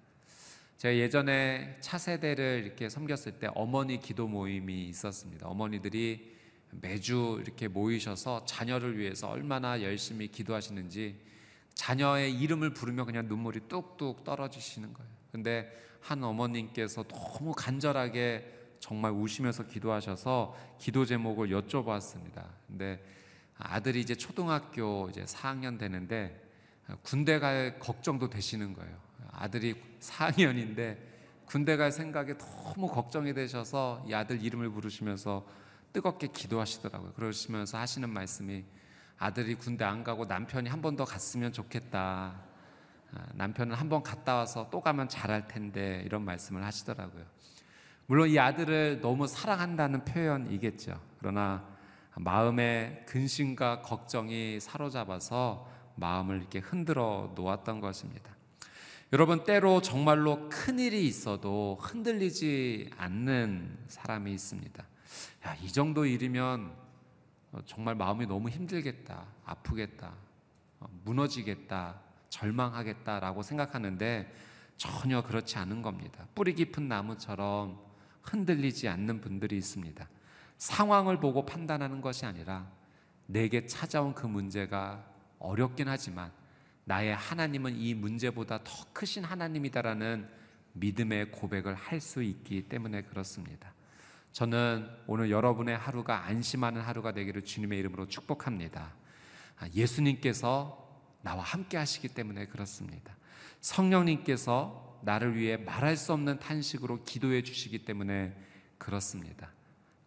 제가 0.76 0.94
예전에 0.94 1.76
차세대를 1.80 2.62
이렇게 2.64 2.88
섬겼을 2.88 3.40
때 3.40 3.48
어머니 3.54 4.00
기도 4.00 4.28
모임이 4.28 4.88
있었습니다. 4.88 5.48
어머니들이 5.48 6.36
매주 6.70 7.40
이렇게 7.42 7.66
모이셔서 7.66 8.44
자녀를 8.44 8.98
위해서 8.98 9.28
얼마나 9.28 9.82
열심히 9.82 10.28
기도하시는지 10.28 11.20
자녀의 11.74 12.38
이름을 12.38 12.74
부르며 12.74 13.04
그냥 13.04 13.26
눈물이 13.26 13.62
뚝뚝 13.68 14.24
떨어지시는 14.24 14.92
거예요. 14.92 15.10
근데 15.32 15.72
한 16.00 16.22
어머님께서 16.22 17.04
너무 17.04 17.52
간절하게 17.56 18.57
정말 18.80 19.12
우시면서 19.12 19.64
기도하셔서 19.66 20.56
기도 20.78 21.04
제목을 21.04 21.48
여쭤봤습니다. 21.48 22.44
근데 22.66 23.02
아들이 23.58 24.00
이제 24.00 24.14
초등학교 24.14 25.08
이제 25.10 25.24
4학년 25.24 25.78
되는데 25.78 26.40
군대 27.02 27.38
갈 27.38 27.78
걱정도 27.78 28.30
되시는 28.30 28.72
거예요. 28.74 28.96
아들이 29.32 29.74
4학년인데 30.00 30.96
군대 31.44 31.76
갈 31.76 31.90
생각에 31.92 32.36
너무 32.38 32.88
걱정이 32.88 33.34
되셔서 33.34 34.04
이 34.06 34.14
아들 34.14 34.42
이름을 34.42 34.70
부르시면서 34.70 35.46
뜨겁게 35.92 36.28
기도하시더라고요. 36.28 37.12
그러시면서 37.14 37.78
하시는 37.78 38.08
말씀이 38.08 38.64
아들이 39.18 39.54
군대 39.54 39.84
안 39.84 40.04
가고 40.04 40.26
남편이 40.26 40.68
한 40.68 40.80
번 40.82 40.96
더 40.96 41.04
갔으면 41.04 41.52
좋겠다. 41.52 42.40
아, 43.12 43.26
남편은 43.34 43.74
한 43.74 43.88
번 43.88 44.02
갔다 44.02 44.36
와서 44.36 44.68
또 44.70 44.80
가면 44.82 45.08
잘할 45.08 45.48
텐데 45.48 46.02
이런 46.04 46.22
말씀을 46.24 46.62
하시더라고요. 46.64 47.24
물론 48.10 48.30
이 48.30 48.38
아들을 48.38 49.02
너무 49.02 49.26
사랑한다는 49.26 50.06
표현이겠죠. 50.06 50.98
그러나 51.18 51.62
마음의 52.16 53.04
근심과 53.06 53.82
걱정이 53.82 54.60
사로잡아서 54.60 55.68
마음을 55.96 56.38
이렇게 56.38 56.58
흔들어 56.60 57.30
놓았던 57.36 57.80
것입니다. 57.80 58.34
여러분 59.12 59.44
때로 59.44 59.82
정말로 59.82 60.48
큰 60.48 60.78
일이 60.78 61.06
있어도 61.06 61.76
흔들리지 61.82 62.88
않는 62.96 63.76
사람이 63.88 64.32
있습니다. 64.32 64.82
야, 65.46 65.54
이 65.62 65.70
정도 65.70 66.06
일이면 66.06 66.72
정말 67.66 67.94
마음이 67.94 68.24
너무 68.24 68.48
힘들겠다, 68.48 69.26
아프겠다, 69.44 70.14
어, 70.80 70.86
무너지겠다, 71.04 72.00
절망하겠다라고 72.30 73.42
생각하는데 73.42 74.32
전혀 74.78 75.22
그렇지 75.22 75.58
않은 75.58 75.82
겁니다. 75.82 76.26
뿌리 76.34 76.54
깊은 76.54 76.88
나무처럼 76.88 77.87
흔들리지 78.30 78.88
않는 78.88 79.20
분들이 79.20 79.56
있습니다. 79.56 80.08
상황을 80.58 81.20
보고 81.20 81.44
판단하는 81.46 82.00
것이 82.00 82.26
아니라 82.26 82.70
내게 83.26 83.66
찾아온 83.66 84.14
그 84.14 84.26
문제가 84.26 85.04
어렵긴 85.38 85.88
하지만 85.88 86.32
나의 86.84 87.14
하나님은 87.14 87.76
이 87.76 87.94
문제보다 87.94 88.64
더 88.64 88.86
크신 88.92 89.24
하나님이다라는 89.24 90.28
믿음의 90.72 91.32
고백을 91.32 91.74
할 91.74 92.00
수 92.00 92.22
있기 92.22 92.68
때문에 92.68 93.02
그렇습니다. 93.02 93.74
저는 94.32 94.88
오늘 95.06 95.30
여러분의 95.30 95.76
하루가 95.76 96.24
안심하는 96.24 96.80
하루가 96.80 97.12
되기를 97.12 97.42
주님의 97.42 97.78
이름으로 97.80 98.06
축복합니다. 98.06 98.94
아, 99.58 99.68
예수님께서 99.74 100.86
나와 101.22 101.42
함께 101.42 101.76
하시기 101.76 102.08
때문에 102.08 102.46
그렇습니다. 102.46 103.16
성령님께서 103.60 104.87
나를 105.02 105.36
위해 105.36 105.56
말할 105.56 105.96
수 105.96 106.12
없는 106.12 106.38
탄식으로 106.38 107.04
기도해 107.04 107.42
주시기 107.42 107.84
때문에 107.84 108.34
그렇습니다. 108.78 109.50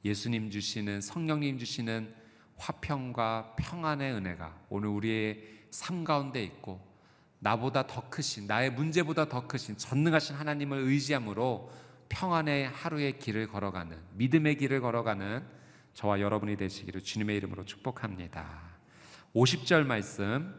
예수님 0.03 0.49
주시는 0.49 1.01
성령님 1.01 1.57
주시는 1.57 2.13
화평과 2.57 3.55
평안의 3.57 4.13
은혜가 4.13 4.65
오늘 4.69 4.89
우리의 4.89 5.43
삶 5.71 6.03
가운데 6.03 6.43
있고 6.43 6.79
나보다 7.39 7.87
더 7.87 8.07
크신 8.09 8.45
나의 8.45 8.71
문제보다 8.71 9.27
더 9.27 9.47
크신 9.47 9.77
전능하신 9.77 10.35
하나님을 10.35 10.77
의지함으로 10.79 11.71
평안의 12.09 12.69
하루의 12.69 13.19
길을 13.19 13.47
걸어가는 13.47 13.97
믿음의 14.13 14.57
길을 14.57 14.81
걸어가는 14.81 15.43
저와 15.93 16.19
여러분이 16.19 16.57
되시기를 16.57 17.01
주님의 17.01 17.37
이름으로 17.37 17.65
축복합니다. 17.65 18.71
50절 19.33 19.85
말씀 19.85 20.53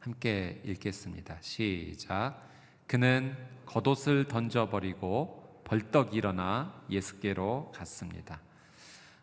함께 0.00 0.60
읽겠습니다. 0.64 1.38
시작. 1.40 2.51
그는 2.92 3.34
겉옷을 3.64 4.28
던져버리고 4.28 5.62
벌떡 5.64 6.14
일어나 6.14 6.84
예수께로 6.90 7.72
갔습니다. 7.74 8.42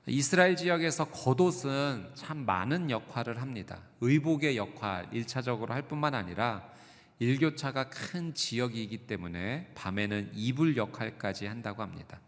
이스라엘 0.07 0.55
지역에서 0.55 1.05
겉옷은 1.05 2.13
참 2.15 2.47
많은 2.47 2.89
역할을 2.89 3.39
합니다. 3.39 3.83
의복의 4.01 4.57
역할, 4.57 5.07
일차적으로 5.11 5.71
할 5.71 5.83
뿐만 5.83 6.15
아니라 6.15 6.67
일교차가 7.19 7.91
큰 7.91 8.33
지역이기 8.33 9.05
때문에 9.05 9.71
밤에는 9.75 10.31
이불 10.33 10.75
역할까지 10.75 11.45
한다고 11.45 11.83
합니다. 11.83 12.19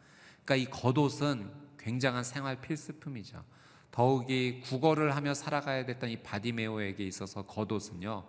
그러니까 0.46 0.56
이 0.58 0.66
겉옷은 0.72 1.52
굉장한 1.80 2.24
생활 2.24 2.62
필수품이죠. 2.62 3.44
더욱이 3.90 4.62
국어를 4.62 5.16
하며 5.16 5.34
살아가야 5.34 5.88
됐던 5.88 6.12
이 6.12 6.18
바디메오에게 6.18 7.04
있어서 7.08 7.42
겉옷은요, 7.48 8.26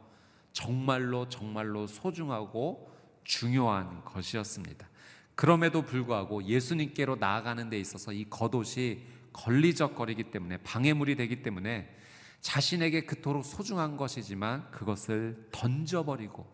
정말로 0.54 1.28
정말로 1.28 1.86
소중하고 1.86 2.91
중요한 3.24 4.04
것이었습니다. 4.04 4.88
그럼에도 5.34 5.82
불구하고 5.82 6.44
예수님께로 6.44 7.16
나아가는 7.16 7.68
데 7.70 7.78
있어서 7.80 8.12
이 8.12 8.26
겉옷이 8.28 9.02
걸리적거리기 9.32 10.24
때문에 10.30 10.58
방해물이 10.58 11.16
되기 11.16 11.42
때문에 11.42 11.96
자신에게 12.40 13.02
그토록 13.06 13.44
소중한 13.44 13.96
것이지만 13.96 14.70
그것을 14.70 15.48
던져버리고 15.52 16.46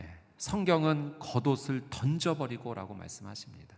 예, 0.00 0.18
성경은 0.38 1.18
겉옷을 1.18 1.82
던져버리고라고 1.90 2.94
말씀하십니다. 2.94 3.76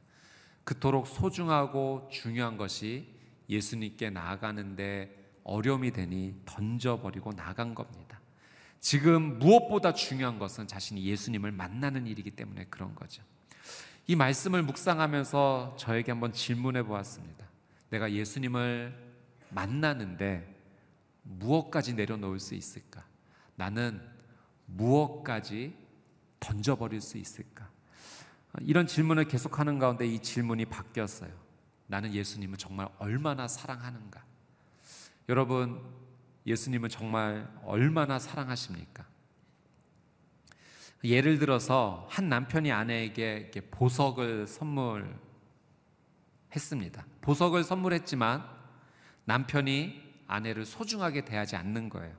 그토록 0.64 1.06
소중하고 1.06 2.08
중요한 2.12 2.56
것이 2.56 3.08
예수님께 3.48 4.10
나아가는데 4.10 5.40
어려움이 5.42 5.90
되니 5.90 6.36
던져버리고 6.44 7.32
나간 7.32 7.74
겁니다. 7.74 8.19
지금 8.80 9.38
무엇보다 9.38 9.92
중요한 9.92 10.38
것은 10.38 10.66
자신이 10.66 11.04
예수님을 11.04 11.52
만나는 11.52 12.06
일이기 12.06 12.30
때문에 12.30 12.64
그런 12.70 12.94
거죠. 12.94 13.22
이 14.06 14.16
말씀을 14.16 14.62
묵상하면서 14.62 15.76
저에게 15.78 16.12
한번 16.12 16.32
질문해 16.32 16.82
보았습니다. 16.84 17.46
내가 17.90 18.10
예수님을 18.10 18.96
만나는데 19.50 20.56
무엇까지 21.22 21.94
내려놓을 21.94 22.40
수 22.40 22.54
있을까? 22.54 23.04
나는 23.54 24.00
무엇까지 24.66 25.76
던져버릴 26.40 27.00
수 27.00 27.18
있을까? 27.18 27.68
이런 28.62 28.86
질문을 28.86 29.26
계속하는 29.26 29.78
가운데 29.78 30.06
이 30.06 30.18
질문이 30.20 30.64
바뀌었어요. 30.64 31.30
나는 31.86 32.14
예수님을 32.14 32.56
정말 32.56 32.88
얼마나 32.98 33.46
사랑하는가? 33.46 34.24
여러분, 35.28 35.80
예수님을 36.46 36.88
정말 36.88 37.48
얼마나 37.64 38.18
사랑하십니까? 38.18 39.04
예를 41.04 41.38
들어서 41.38 42.06
한 42.10 42.28
남편이 42.28 42.70
아내에게 42.72 43.50
보석을 43.70 44.46
선물 44.46 45.18
했습니다. 46.54 47.04
보석을 47.22 47.64
선물했지만 47.64 48.44
남편이 49.24 50.10
아내를 50.26 50.64
소중하게 50.66 51.24
대하지 51.24 51.56
않는 51.56 51.88
거예요. 51.88 52.14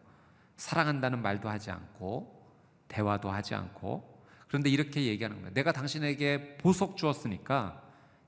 사랑한다는 0.57 1.21
말도 1.21 1.49
하지 1.49 1.71
않고 1.71 2.39
대화도 2.87 3.29
하지 3.29 3.55
않고 3.55 4.23
그런데 4.47 4.69
이렇게 4.69 5.05
얘기하는 5.05 5.37
거예요. 5.37 5.53
내가 5.53 5.71
당신에게 5.71 6.57
보석 6.57 6.97
주었으니까 6.97 7.81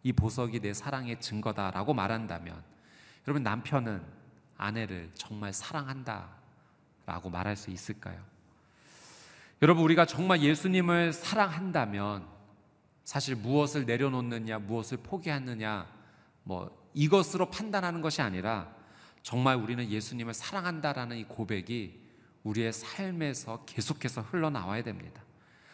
이 0.04 0.14
보석이 0.14 0.60
내 0.60 0.74
사랑의 0.74 1.20
증거다라고 1.20 1.94
말한다면 1.94 2.64
여러분 3.28 3.44
남편은 3.44 4.23
아내를 4.58 5.12
정말 5.16 5.54
사랑한다 5.54 6.30
라고 7.06 7.30
말할 7.30 7.56
수 7.56 7.70
있을까요? 7.72 8.20
여러분 9.62 9.84
우리가 9.84 10.06
정말 10.06 10.42
예수님을 10.42 11.14
사랑한다면 11.14 12.28
사실 13.04 13.36
무엇을 13.36 13.86
내려놓느냐 13.86 14.60
무엇을 14.60 14.98
포기하느냐 14.98 15.88
뭐 16.44 16.90
이것으로 16.94 17.50
판단하는 17.50 18.02
것이 18.02 18.22
아니라 18.22 18.74
정말 19.22 19.56
우리는 19.56 19.90
예수님을 19.90 20.34
사랑한다라는 20.34 21.18
이 21.18 21.24
고백이 21.26 22.02
우리의 22.44 22.74
삶에서 22.74 23.64
계속해서 23.66 24.22
흘러나와야 24.22 24.84
됩니다. 24.84 25.24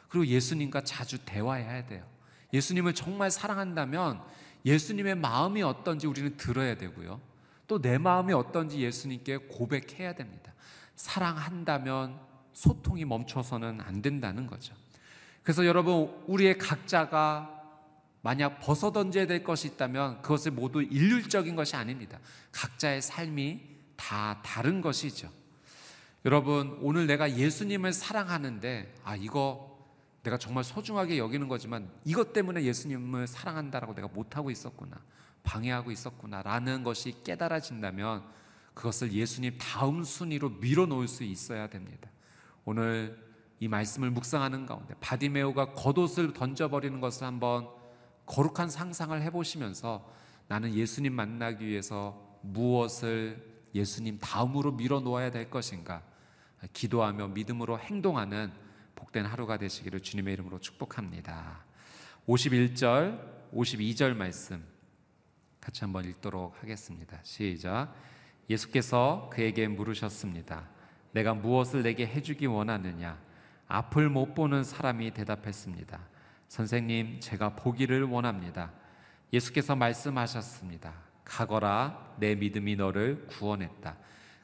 그리고 0.08 0.26
예수님과 0.28 0.84
자주 0.84 1.18
대화해야 1.26 1.86
돼요. 1.86 2.06
예수님을 2.54 2.94
정말 2.94 3.32
사랑한다면 3.32 4.22
예수님의 4.65 5.15
마음이 5.15 5.63
어떤지 5.63 6.08
우리는 6.08 6.36
들어야 6.38 6.76
되고요. 6.76 7.20
또 7.69 7.79
내 7.79 7.97
마음이 7.99 8.34
어떤지 8.34 8.79
예수님께 8.79 9.38
고백해야 9.38 10.13
됩니다. 10.15 10.53
사랑한다면 10.95 12.19
소통이 12.51 13.05
멈춰서는 13.05 13.79
안 13.79 14.01
된다는 14.01 14.47
거죠. 14.47 14.73
그래서 15.43 15.65
여러분, 15.65 16.12
우리의 16.27 16.58
각자가 16.58 17.58
만약 18.21 18.60
벗어 18.60 18.91
던져야 18.91 19.27
될 19.27 19.43
것이 19.43 19.67
있다면 19.67 20.23
그것을 20.23 20.51
모두 20.51 20.82
일률적인 20.82 21.55
것이 21.55 21.75
아닙니다. 21.75 22.19
각자의 22.51 23.01
삶이 23.03 23.62
다 23.95 24.41
다른 24.43 24.82
것이죠. 24.82 25.32
여러분, 26.25 26.77
오늘 26.82 27.05
내가 27.05 27.38
예수님을 27.38 27.93
사랑하는데, 27.93 28.95
아, 29.03 29.15
이거 29.15 29.88
내가 30.23 30.38
정말 30.38 30.63
소중하게 30.63 31.17
여기는 31.19 31.47
거지만 31.47 31.89
이것 32.03 32.34
때문에 32.34 32.63
예수님을 32.63 33.27
사랑한다라고 33.27 33.93
내가 33.93 34.08
못하고 34.08 34.51
있었구나. 34.51 34.99
방해하고 35.43 35.91
있었구나. 35.91 36.41
라는 36.41 36.84
것이 36.84 37.23
깨달아진다면 37.23 38.23
그것을 38.73 39.12
예수님 39.12 39.58
다음 39.58 40.04
순위로 40.04 40.49
밀어놓을 40.49 41.08
수 41.08 41.23
있어야 41.23 41.67
됩니다. 41.67 42.10
오늘 42.65 43.30
이 43.60 43.67
말씀을 43.67 44.10
묵상하는 44.12 44.65
가운데 44.65 44.93
바디메오가 45.02 45.73
겉옷을 45.73 46.34
던져버리는 46.34 46.99
것을 47.02 47.28
한번 47.28 47.67
거룩한 48.25 48.69
상상을 48.69 49.21
해보시면서 49.21 50.10
나는 50.47 50.73
예수님 50.73 51.13
만나기 51.13 51.65
위해서 51.65 52.39
무엇을 52.41 53.45
예수님 53.75 54.19
다음으로 54.19 54.71
밀어놓아야 54.71 55.32
될 55.32 55.49
것인가 55.49 56.04
기도하며 56.73 57.30
믿음으로 57.30 57.80
행동하는 57.80 58.52
복된 58.95 59.25
하루가 59.25 59.58
되시기를 59.58 60.02
주님의 60.02 60.34
이름으로 60.34 60.60
축복합니다. 60.60 61.65
51절, 62.28 63.52
52절 63.54 64.15
말씀 64.15 64.63
같이 65.69 65.82
한번 65.82 66.03
읽도록 66.05 66.55
하겠습니다. 66.63 67.19
시작. 67.21 67.93
예수께서 68.49 69.29
그에게 69.32 69.67
물으셨습니다. 69.67 70.67
내가 71.12 71.36
무엇을 71.36 71.84
내게 71.84 72.08
해주기 72.08 72.47
원하느냐? 72.47 73.19
앞을 73.67 74.10
못 74.10 74.34
보는 74.34 74.63
사람이 74.63 75.12
대답했습니다. 75.12 75.99
선생님, 76.47 77.19
제가 77.19 77.55
보기를 77.55 78.01
원합니다. 78.05 78.71
예수께서 79.32 79.75
말씀하셨습니다. 79.75 80.91
가거라, 81.23 82.15
내 82.17 82.34
믿음이 82.34 82.75
너를 82.75 83.27
구원했다. 83.27 83.95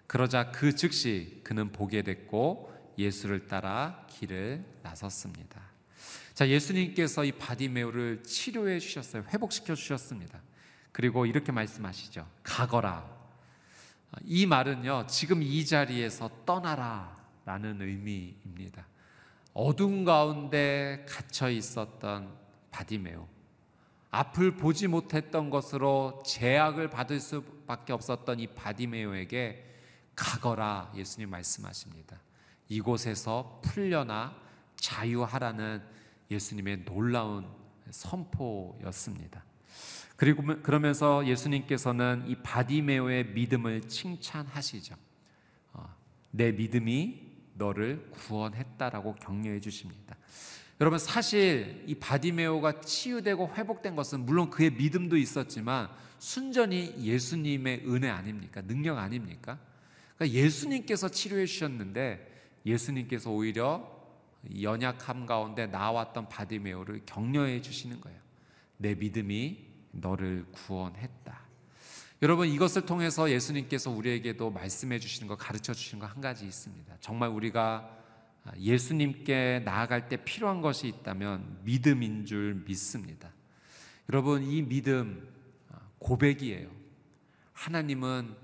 그러자 0.05 0.51
그 0.51 0.75
즉시 0.75 1.41
그는 1.43 1.71
보게 1.71 2.03
됐고 2.03 2.71
예수를 2.99 3.47
따라 3.47 4.05
길을 4.11 4.63
나섰습니다. 4.83 5.59
자, 6.35 6.47
예수님께서 6.47 7.25
이 7.25 7.31
바디메오를 7.31 8.21
치료해 8.21 8.77
주셨어요. 8.77 9.23
회복시켜 9.33 9.73
주셨습니다. 9.73 10.39
그리고 10.95 11.25
이렇게 11.25 11.51
말씀하시죠. 11.51 12.25
가거라. 12.41 13.05
이 14.23 14.45
말은요, 14.45 15.07
지금 15.07 15.43
이 15.43 15.65
자리에서 15.65 16.29
떠나라 16.45 17.17
라는 17.43 17.81
의미입니다. 17.81 18.87
어둠 19.53 20.05
가운데 20.05 21.05
갇혀 21.05 21.49
있었던 21.49 22.33
바디메오. 22.71 23.27
앞을 24.09 24.55
보지 24.55 24.87
못했던 24.87 25.49
것으로 25.49 26.23
제약을 26.25 26.89
받을 26.89 27.19
수밖에 27.19 27.91
없었던 27.91 28.39
이 28.39 28.47
바디메오에게 28.47 29.65
가거라 30.15 30.93
예수님 30.95 31.29
말씀하십니다. 31.29 32.21
이곳에서 32.69 33.59
풀려나 33.61 34.33
자유하라는 34.77 35.83
예수님의 36.31 36.85
놀라운 36.85 37.49
선포였습니다. 37.91 39.43
그리고 40.15 40.43
그러면서 40.61 41.25
예수님께서는 41.27 42.25
이 42.27 42.35
바디메오의 42.35 43.27
믿음을 43.33 43.81
칭찬하시죠. 43.81 44.95
어, 45.73 45.93
내 46.31 46.51
믿음이 46.51 47.21
너를 47.55 48.09
구원했다라고 48.11 49.15
격려해 49.15 49.59
주십니다. 49.59 50.15
여러분 50.81 50.99
사실 50.99 51.83
이 51.87 51.95
바디메오가 51.95 52.81
치유되고 52.81 53.53
회복된 53.55 53.95
것은 53.95 54.25
물론 54.25 54.49
그의 54.49 54.71
믿음도 54.71 55.15
있었지만 55.17 55.89
순전히 56.19 56.95
예수님의 56.99 57.83
은혜 57.87 58.09
아닙니까? 58.09 58.61
능력 58.61 58.97
아닙니까? 58.97 59.57
그러니까 60.15 60.37
예수님께서 60.37 61.09
치료해 61.09 61.45
주셨는데 61.45 62.33
예수님께서 62.65 63.31
오히려 63.31 63.93
연약함 64.61 65.25
가운데 65.25 65.67
나왔던 65.67 66.29
바디메오를 66.29 67.03
격려해 67.05 67.61
주시는 67.61 68.01
거예요. 68.01 68.19
내 68.77 68.95
믿음이 68.95 69.74
너를 69.95 70.45
구원했다. 70.51 71.45
여러분 72.21 72.47
이것을 72.47 72.85
통해서 72.85 73.29
예수님께서 73.29 73.91
우리에게도 73.91 74.49
말씀해 74.51 74.99
주시는 74.99 75.27
거 75.27 75.35
가르쳐 75.35 75.73
주시는 75.73 75.99
거 75.99 76.05
한 76.07 76.21
가지 76.21 76.45
있습니다. 76.45 76.95
정말 77.01 77.29
우리가 77.29 77.91
예수님께 78.57 79.63
나아갈 79.65 80.07
때 80.07 80.17
필요한 80.23 80.61
것이 80.61 80.87
있다면 80.87 81.59
믿음인 81.63 82.25
줄 82.25 82.63
믿습니다. 82.65 83.31
여러분 84.09 84.43
이 84.43 84.61
믿음 84.61 85.27
고백이에요. 85.99 86.69
하나님은 87.53 88.35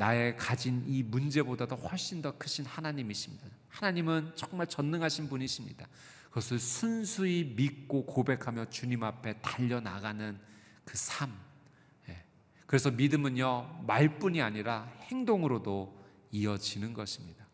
나의 0.00 0.34
가진 0.38 0.82
이 0.86 1.02
문제보다도 1.02 1.76
훨씬 1.76 2.22
더 2.22 2.38
크신 2.38 2.64
하나님이십니다. 2.64 3.46
하나님은 3.68 4.32
정말 4.34 4.66
전능하신 4.66 5.28
분이십니다. 5.28 5.86
그것을 6.30 6.58
순수히 6.58 7.52
믿고 7.54 8.06
고백하며 8.06 8.70
주님 8.70 9.02
앞에 9.02 9.42
달려나가는 9.42 10.40
그 10.86 10.96
삶. 10.96 11.30
예. 12.08 12.16
그래서 12.66 12.90
믿음은요, 12.90 13.84
말뿐이 13.86 14.40
아니라 14.40 14.90
행동으로도 15.02 16.02
이어지는 16.30 16.94
것입니다. 16.94 17.44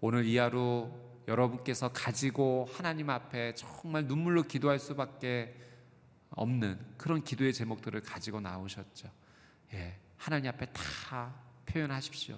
오늘 0.00 0.24
이 0.24 0.38
하루 0.38 0.90
여러분께서 1.28 1.92
가지고 1.92 2.66
하나님 2.72 3.10
앞에 3.10 3.54
정말 3.54 4.06
눈물로 4.06 4.44
기도할 4.44 4.78
수밖에 4.78 5.54
없는 6.30 6.78
그런 6.96 7.22
기도의 7.22 7.52
제목들을 7.52 8.00
가지고 8.00 8.40
나오셨죠. 8.40 9.10
예. 9.74 9.98
하나님 10.16 10.48
앞에 10.48 10.64
다 10.72 11.49
표현하십시오. 11.72 12.36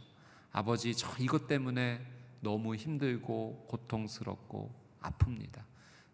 아버지, 0.53 0.95
저 0.95 1.15
이것 1.19 1.47
때문에 1.47 2.05
너무 2.41 2.75
힘들고 2.75 3.67
고통스럽고 3.69 4.75
아픕니다. 5.01 5.63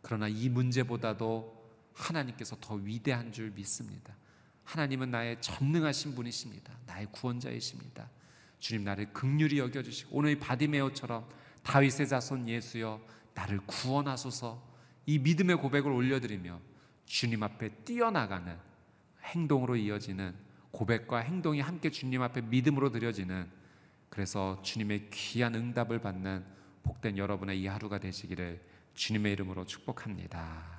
그러나 0.02 0.28
이 0.28 0.48
문제보다도 0.48 1.58
하나님께서 1.94 2.56
더 2.60 2.74
위대한 2.74 3.32
줄 3.32 3.50
믿습니다. 3.50 4.14
하나님은 4.64 5.10
나의 5.10 5.40
전능하신 5.40 6.14
분이십니다. 6.14 6.72
나의 6.86 7.06
구원자이십니다. 7.10 8.08
주님 8.58 8.84
나를 8.84 9.12
극률히 9.12 9.58
여겨 9.58 9.82
주시고 9.82 10.16
오늘 10.16 10.32
이 10.32 10.38
바디메오처럼 10.38 11.28
다윗의 11.62 12.08
자손 12.08 12.48
예수여 12.48 13.00
나를 13.34 13.60
구원하소서 13.66 14.62
이 15.06 15.18
믿음의 15.18 15.56
고백을 15.56 15.90
올려드리며 15.90 16.60
주님 17.06 17.42
앞에 17.42 17.70
뛰어나가는 17.84 18.58
행동으로 19.22 19.76
이어지는 19.76 20.34
고백과 20.70 21.18
행동이 21.18 21.60
함께 21.60 21.90
주님 21.90 22.22
앞에 22.22 22.42
믿음으로 22.42 22.90
드려지는 22.90 23.48
그래서 24.08 24.60
주님의 24.62 25.10
귀한 25.10 25.54
응답을 25.54 26.00
받는 26.00 26.44
복된 26.82 27.18
여러분의 27.18 27.60
이 27.60 27.66
하루가 27.66 27.98
되시기를 27.98 28.60
주님의 28.94 29.32
이름으로 29.32 29.64
축복합니다. 29.64 30.78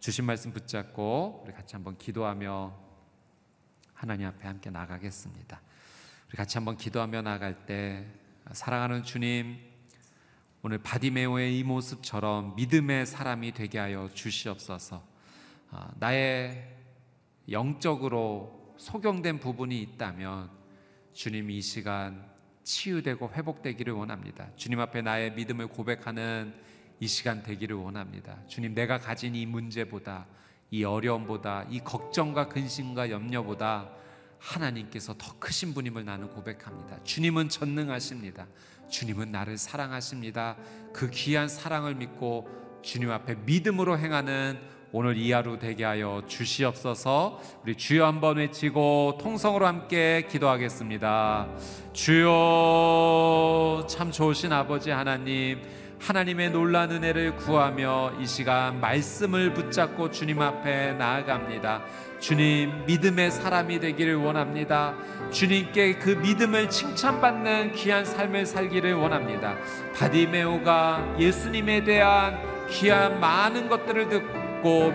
주신 0.00 0.24
말씀 0.24 0.52
붙잡고 0.52 1.44
우리 1.44 1.52
같이 1.52 1.76
한번 1.76 1.96
기도하며 1.96 2.76
하나님 3.94 4.26
앞에 4.26 4.48
함께 4.48 4.70
나가겠습니다. 4.70 5.60
우리 6.28 6.36
같이 6.36 6.58
한번 6.58 6.76
기도하며 6.76 7.22
나갈 7.22 7.66
때 7.66 8.06
사랑하는 8.52 9.04
주님 9.04 9.58
오늘 10.62 10.78
바디메오의 10.78 11.58
이 11.58 11.64
모습처럼 11.64 12.56
믿음의 12.56 13.06
사람이 13.06 13.52
되게 13.52 13.78
하여 13.78 14.08
주시옵소서. 14.12 15.02
아, 15.70 15.90
나의 15.96 16.68
영적으로 17.50 18.61
소경된 18.82 19.38
부분이 19.38 19.80
있다면 19.80 20.50
주님 21.12 21.52
이 21.52 21.62
시간 21.62 22.28
치유되고 22.64 23.30
회복되기를 23.32 23.92
원합니다. 23.92 24.48
주님 24.56 24.80
앞에 24.80 25.02
나의 25.02 25.34
믿음을 25.34 25.68
고백하는 25.68 26.52
이 26.98 27.06
시간 27.06 27.44
되기를 27.44 27.76
원합니다. 27.76 28.44
주님 28.48 28.74
내가 28.74 28.98
가진 28.98 29.36
이 29.36 29.46
문제보다 29.46 30.26
이 30.72 30.82
어려움보다 30.82 31.64
이 31.70 31.78
걱정과 31.78 32.48
근심과 32.48 33.10
염려보다 33.10 33.88
하나님께서 34.40 35.14
더 35.16 35.38
크신 35.38 35.74
분임을 35.74 36.04
나는 36.04 36.28
고백합니다. 36.30 37.04
주님은 37.04 37.50
전능하십니다. 37.50 38.48
주님은 38.90 39.30
나를 39.30 39.58
사랑하십니다. 39.58 40.56
그 40.92 41.08
귀한 41.10 41.48
사랑을 41.48 41.94
믿고 41.94 42.48
주님 42.82 43.12
앞에 43.12 43.36
믿음으로 43.36 43.96
행하는 43.96 44.71
오늘 44.94 45.16
이 45.16 45.32
하루 45.32 45.58
되게 45.58 45.84
하여 45.84 46.22
주시옵소서. 46.26 47.40
우리 47.62 47.74
주여 47.76 48.04
한번 48.04 48.36
외치고 48.36 49.16
통성으로 49.22 49.66
함께 49.66 50.26
기도하겠습니다. 50.28 51.48
주여 51.94 53.86
참 53.88 54.10
좋으신 54.10 54.52
아버지 54.52 54.90
하나님 54.90 55.62
하나님의 55.98 56.50
놀란 56.50 56.90
은혜를 56.90 57.36
구하며 57.36 58.16
이 58.20 58.26
시간 58.26 58.80
말씀을 58.80 59.54
붙잡고 59.54 60.10
주님 60.10 60.42
앞에 60.42 60.92
나아갑니다. 60.92 61.84
주님 62.20 62.84
믿음의 62.84 63.30
사람이 63.30 63.80
되기를 63.80 64.16
원합니다. 64.16 64.94
주님께 65.30 65.94
그 66.00 66.10
믿음을 66.10 66.68
칭찬받는 66.68 67.72
귀한 67.72 68.04
삶을 68.04 68.44
살기를 68.44 68.92
원합니다. 68.92 69.56
바디메오가 69.96 71.16
예수님에 71.18 71.82
대한 71.82 72.38
귀한 72.68 73.20
많은 73.20 73.70
것들을 73.70 74.08
듣고 74.10 74.41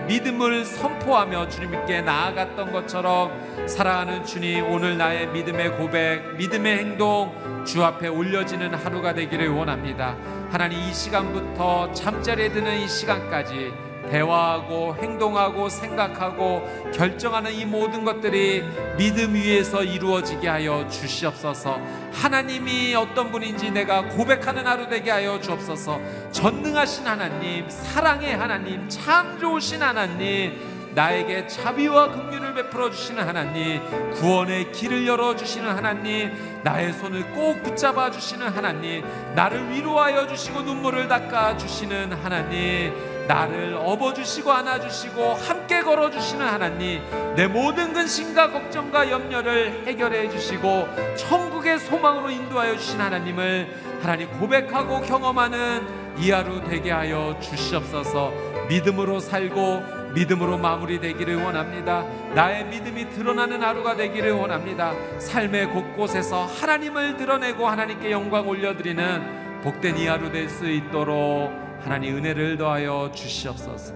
믿음을 0.06 0.64
선포하며 0.64 1.48
주님께 1.48 2.00
나아갔던 2.00 2.72
것처럼 2.72 3.30
사랑하는 3.66 4.24
주님 4.24 4.66
오늘 4.70 4.96
나의 4.96 5.28
믿음의 5.28 5.76
고백, 5.76 6.36
믿음의 6.36 6.78
행동 6.78 7.64
주 7.66 7.84
앞에 7.84 8.08
올려지는 8.08 8.74
하루가 8.74 9.12
되기를 9.12 9.50
원합니다. 9.50 10.16
하나님 10.50 10.78
이 10.78 10.92
시간부터 10.92 11.92
잠자리에 11.92 12.50
드는 12.50 12.80
이 12.80 12.88
시간까지 12.88 13.87
대화하고 14.08 14.96
행동하고 14.96 15.68
생각하고 15.68 16.66
결정하는 16.94 17.52
이 17.52 17.64
모든 17.64 18.04
것들이 18.04 18.64
믿음 18.96 19.34
위에서 19.34 19.82
이루어지게 19.82 20.48
하여 20.48 20.86
주시옵소서. 20.88 21.78
하나님이 22.12 22.94
어떤 22.94 23.30
분인지 23.30 23.70
내가 23.70 24.02
고백하는 24.08 24.66
하루 24.66 24.88
되게 24.88 25.10
하여 25.10 25.40
주옵소서. 25.40 26.00
전능하신 26.32 27.06
하나님, 27.06 27.68
사랑의 27.68 28.36
하나님, 28.36 28.88
참 28.88 29.38
좋으신 29.38 29.82
하나님, 29.82 30.78
나에게 30.94 31.46
자비와 31.46 32.10
긍휼을 32.10 32.54
베풀어 32.54 32.90
주시는 32.90 33.22
하나님, 33.22 33.80
구원의 34.14 34.72
길을 34.72 35.06
열어 35.06 35.36
주시는 35.36 35.68
하나님, 35.68 36.32
나의 36.64 36.92
손을 36.94 37.22
꼭 37.34 37.62
붙잡아 37.62 38.10
주시는 38.10 38.48
하나님, 38.48 39.04
나를 39.36 39.70
위로하여 39.70 40.26
주시고 40.26 40.62
눈물을 40.62 41.06
닦아 41.06 41.56
주시는 41.56 42.14
하나님, 42.14 42.92
나를 43.28 43.74
업어 43.74 44.14
주시고 44.14 44.50
안아 44.50 44.80
주시고 44.80 45.34
함께 45.34 45.82
걸어 45.82 46.10
주시는 46.10 46.44
하나님, 46.44 47.02
내 47.36 47.46
모든 47.46 47.92
근심과 47.92 48.50
걱정과 48.50 49.10
염려를 49.10 49.84
해결해 49.86 50.30
주시고 50.30 50.88
천국의 51.14 51.78
소망으로 51.78 52.30
인도하여 52.30 52.76
주신 52.76 53.00
하나님을 53.00 53.68
하나님 54.00 54.28
고백하고 54.40 55.02
경험하는 55.02 56.16
이 56.16 56.30
하루 56.30 56.64
되게 56.64 56.90
하여 56.90 57.38
주시옵소서. 57.40 58.32
믿음으로 58.70 59.20
살고 59.20 59.98
믿음으로 60.14 60.56
마무리되기를 60.56 61.36
원합니다. 61.42 62.04
나의 62.34 62.64
믿음이 62.64 63.10
드러나는 63.10 63.62
하루가 63.62 63.94
되기를 63.94 64.32
원합니다. 64.32 64.94
삶의 65.18 65.66
곳곳에서 65.66 66.46
하나님을 66.46 67.18
드러내고 67.18 67.68
하나님께 67.68 68.10
영광 68.10 68.48
올려드리는 68.48 69.60
복된 69.62 69.98
이 69.98 70.06
하루 70.06 70.32
될 70.32 70.48
수 70.48 70.66
있도록 70.66 71.67
하나님 71.88 72.16
은혜를 72.18 72.58
더하여 72.58 73.10
주시옵소서. 73.14 73.94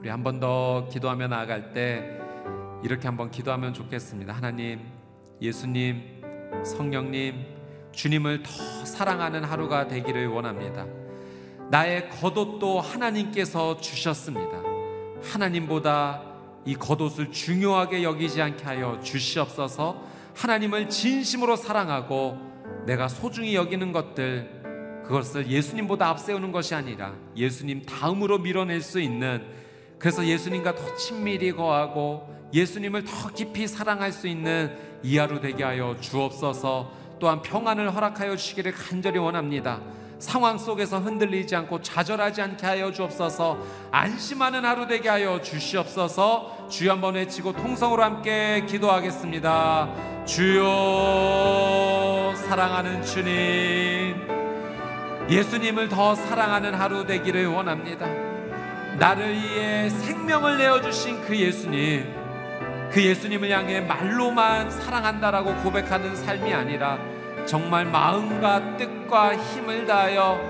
우리 0.00 0.08
한 0.08 0.24
번 0.24 0.40
더 0.40 0.88
기도하며 0.90 1.28
나아갈 1.28 1.72
때 1.72 2.18
이렇게 2.82 3.06
한번 3.06 3.30
기도하면 3.30 3.72
좋겠습니다. 3.72 4.32
하나님, 4.32 4.80
예수님, 5.40 6.02
성령님, 6.64 7.46
주님을 7.92 8.42
더 8.42 8.50
사랑하는 8.84 9.44
하루가 9.44 9.86
되기를 9.86 10.26
원합니다. 10.26 10.84
나의 11.70 12.10
겉옷도 12.10 12.80
하나님께서 12.80 13.80
주셨습니다. 13.80 14.60
하나님보다 15.22 16.22
이 16.64 16.74
겉옷을 16.74 17.30
중요하게 17.30 18.02
여기지 18.02 18.42
않게 18.42 18.64
하여 18.64 18.98
주시옵소서 19.00 20.02
하나님을 20.34 20.90
진심으로 20.90 21.54
사랑하고 21.54 22.36
내가 22.84 23.06
소중히 23.06 23.54
여기는 23.54 23.92
것들 23.92 24.53
그것을 25.06 25.48
예수님보다 25.48 26.08
앞세우는 26.08 26.50
것이 26.52 26.74
아니라 26.74 27.12
예수님 27.36 27.84
다음으로 27.84 28.38
밀어낼 28.38 28.80
수 28.80 29.00
있는 29.00 29.42
그래서 29.98 30.24
예수님과 30.24 30.74
더 30.74 30.96
친밀히 30.96 31.52
거하고 31.52 32.34
예수님을 32.52 33.04
더 33.04 33.30
깊이 33.30 33.66
사랑할 33.66 34.12
수 34.12 34.28
있는 34.28 34.76
이 35.02 35.18
하루 35.18 35.40
되게 35.40 35.64
하여 35.64 35.96
주옵소서. 36.00 37.04
또한 37.18 37.42
평안을 37.42 37.94
허락하여 37.94 38.36
주시기를 38.36 38.72
간절히 38.72 39.18
원합니다. 39.18 39.80
상황 40.18 40.56
속에서 40.58 40.98
흔들리지 41.00 41.56
않고 41.56 41.82
좌절하지 41.82 42.40
않게 42.42 42.66
하여 42.66 42.92
주옵소서. 42.92 43.58
안심하는 43.90 44.64
하루 44.64 44.86
되게 44.86 45.08
하여 45.08 45.40
주시옵소서. 45.40 46.68
주여 46.70 46.92
한번 46.92 47.14
외치고 47.14 47.52
통성으로 47.52 48.02
함께 48.02 48.64
기도하겠습니다. 48.66 50.24
주여 50.24 50.64
사랑하는 52.36 53.02
주님 53.02 54.33
예수님을 55.28 55.88
더 55.88 56.14
사랑하는 56.14 56.74
하루 56.74 57.06
되기를 57.06 57.46
원합니다 57.46 58.06
나를 58.98 59.32
위해 59.34 59.88
생명을 59.88 60.58
내어주신 60.58 61.22
그 61.22 61.36
예수님 61.36 62.24
그 62.92 63.02
예수님을 63.02 63.50
향해 63.50 63.80
말로만 63.80 64.70
사랑한다라고 64.70 65.54
고백하는 65.62 66.14
삶이 66.14 66.54
아니라 66.54 66.98
정말 67.46 67.84
마음과 67.84 68.76
뜻과 68.76 69.36
힘을 69.36 69.86
다하여 69.86 70.40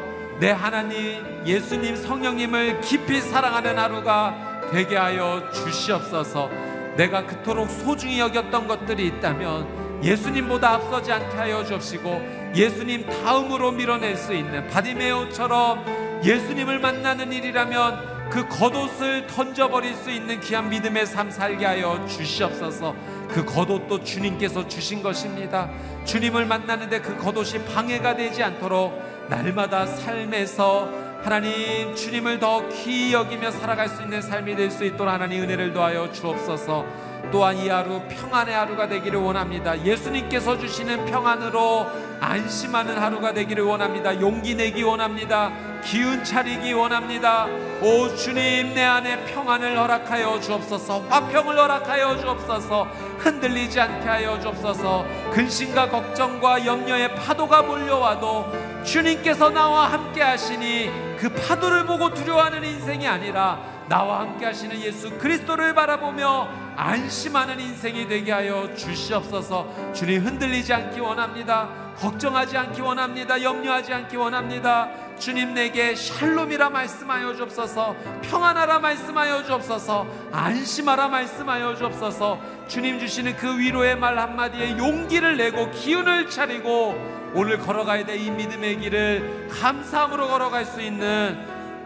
내 0.41 0.51
하나님 0.51 1.25
예수님 1.47 1.97
성령님을 1.97 2.81
깊이 2.81 3.21
사랑하는 3.21 3.79
하루가 3.79 4.35
되게 4.71 4.97
하여 4.97 5.49
주시옵소서. 5.53 6.51
내가 6.97 7.25
그토록 7.27 7.71
소중히 7.71 8.21
여겼던 8.21 8.67
것들이 8.69 9.07
있다면 9.07 10.03
예수님보다 10.03 10.75
앞서지 10.75 11.13
않게 11.13 11.37
하여 11.37 11.65
주옵시고 11.65 12.44
예수님 12.55 13.07
다음으로 13.07 13.73
밀어낼 13.73 14.17
수 14.17 14.33
있는 14.33 14.67
바디메오처럼 14.69 16.23
예수님을 16.25 16.79
만나는 16.79 17.33
일이라면 17.33 18.15
그 18.31 18.49
겉옷을 18.49 19.27
던져버릴 19.27 19.95
수 19.95 20.11
있는 20.11 20.41
귀한 20.41 20.69
믿음의 20.71 21.07
삶 21.07 21.31
살게 21.31 21.65
하여 21.67 22.05
주시옵소서. 22.07 22.95
그 23.29 23.45
겉옷도 23.45 24.03
주님께서 24.03 24.67
주신 24.67 25.03
것입니다. 25.03 25.71
주님을 26.05 26.47
만나는데 26.47 27.01
그 27.01 27.17
겉옷이 27.17 27.65
방해가 27.67 28.17
되지 28.17 28.43
않도록 28.43 29.01
날마다 29.29 29.87
삶에서 29.87 30.89
하나님 31.23 31.95
주님을 31.95 32.39
더 32.39 32.69
귀히 32.69 33.13
여기며 33.13 33.51
살아갈 33.51 33.89
수 33.89 34.03
있는 34.03 34.21
삶이 34.21 34.57
될 34.57 34.71
수 34.71 34.85
있도록 34.85 35.13
하나님 35.13 35.43
은혜를 35.43 35.73
더하여 35.73 36.11
주옵소서. 36.13 36.85
또한 37.31 37.57
이 37.57 37.69
하루 37.69 38.01
평안의 38.09 38.55
하루가 38.55 38.89
되기를 38.89 39.19
원합니다. 39.19 39.83
예수님께서 39.85 40.59
주시는 40.59 41.07
평안으로 41.07 41.87
안심하는 42.21 42.97
하루가 42.97 43.33
되기를 43.33 43.65
원합니다. 43.65 44.21
용기 44.21 44.55
내기 44.55 44.83
원합니다. 44.83 45.53
기운 45.83 46.25
차리기 46.25 46.73
원합니다. 46.73 47.47
오 47.83 48.15
주님 48.15 48.75
내 48.75 48.83
안에 48.83 49.25
평안을 49.27 49.79
허락하여 49.79 50.41
주옵소서. 50.41 51.01
화평을 51.11 51.59
허락하여 51.59 52.17
주옵소서. 52.19 52.85
흔들리지 53.19 53.81
않게 53.81 54.09
하여 54.09 54.41
주옵소서. 54.41 55.05
근심과 55.33 55.91
걱정과 55.91 56.65
염려의 56.65 57.15
파도가 57.17 57.63
몰려와도 57.63 58.83
주님께서 58.85 59.51
나와 59.51 59.93
함께 59.93 60.23
하시니 60.23 61.17
그 61.19 61.29
파도를 61.29 61.85
보고 61.87 62.13
두려워하는 62.13 62.65
인생이 62.65 63.07
아니라 63.07 63.59
나와 63.89 64.21
함께 64.21 64.47
하시는 64.47 64.81
예수 64.81 65.11
그리스도를 65.19 65.75
바라보며 65.75 66.64
안심하는 66.77 67.61
인생이 67.61 68.09
되게 68.09 68.33
하여 68.33 68.73
주시옵소서. 68.75 69.93
주님 69.93 70.23
흔들리지 70.25 70.73
않기 70.73 71.01
원합니다. 71.01 71.69
걱정하지 71.97 72.57
않기 72.57 72.81
원합니다. 72.81 73.41
염려하지 73.41 73.93
않기 73.93 74.17
원합니다. 74.17 74.89
주님 75.19 75.55
내게 75.55 75.95
샬롬이라 75.95 76.71
말씀하여 76.71 77.37
주옵소서. 77.37 77.95
평안하라 78.23 78.81
말씀하여 78.81 79.45
주옵소서. 79.45 80.07
안심하라 80.33 81.09
말씀하여 81.09 81.77
주옵소서. 81.77 82.41
주님 82.67 82.99
주시는 82.99 83.37
그 83.37 83.57
위로의 83.59 83.97
말 83.97 84.19
한마디에 84.19 84.77
용기를 84.77 85.37
내고 85.37 85.71
기운을 85.71 86.29
차리고 86.31 86.95
오늘 87.35 87.59
걸어가야 87.59 88.05
될 88.07 88.17
이 88.17 88.31
믿음의 88.31 88.79
길을 88.81 89.49
감사함으로 89.51 90.29
걸어갈 90.29 90.65
수 90.65 90.81
있는 90.81 91.37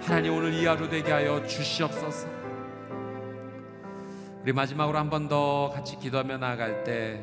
하나님 0.07 0.34
오늘 0.34 0.55
이 0.55 0.64
하루 0.66 0.89
되게 0.89 1.11
하여 1.12 1.45
주시옵소서. 1.47 2.38
우리 4.49 4.55
마지막으로 4.55 4.96
한 4.96 5.11
번 5.11 5.28
더 5.28 5.68
같이 5.74 5.99
기도하며 5.99 6.38
나아갈 6.38 6.82
때 6.82 7.22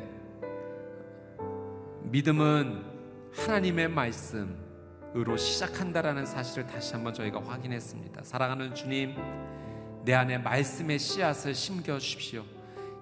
믿음은 2.04 2.84
하나님의 3.34 3.88
말씀으로 3.88 5.36
시작한다라는 5.36 6.24
사실을 6.24 6.68
다시 6.68 6.92
한번 6.94 7.12
저희가 7.14 7.42
확인했습니다. 7.42 8.22
사랑하는 8.22 8.76
주님, 8.76 9.16
내 10.04 10.14
안에 10.14 10.38
말씀의 10.38 11.00
씨앗을 11.00 11.52
심겨 11.52 11.98
주십시오. 11.98 12.44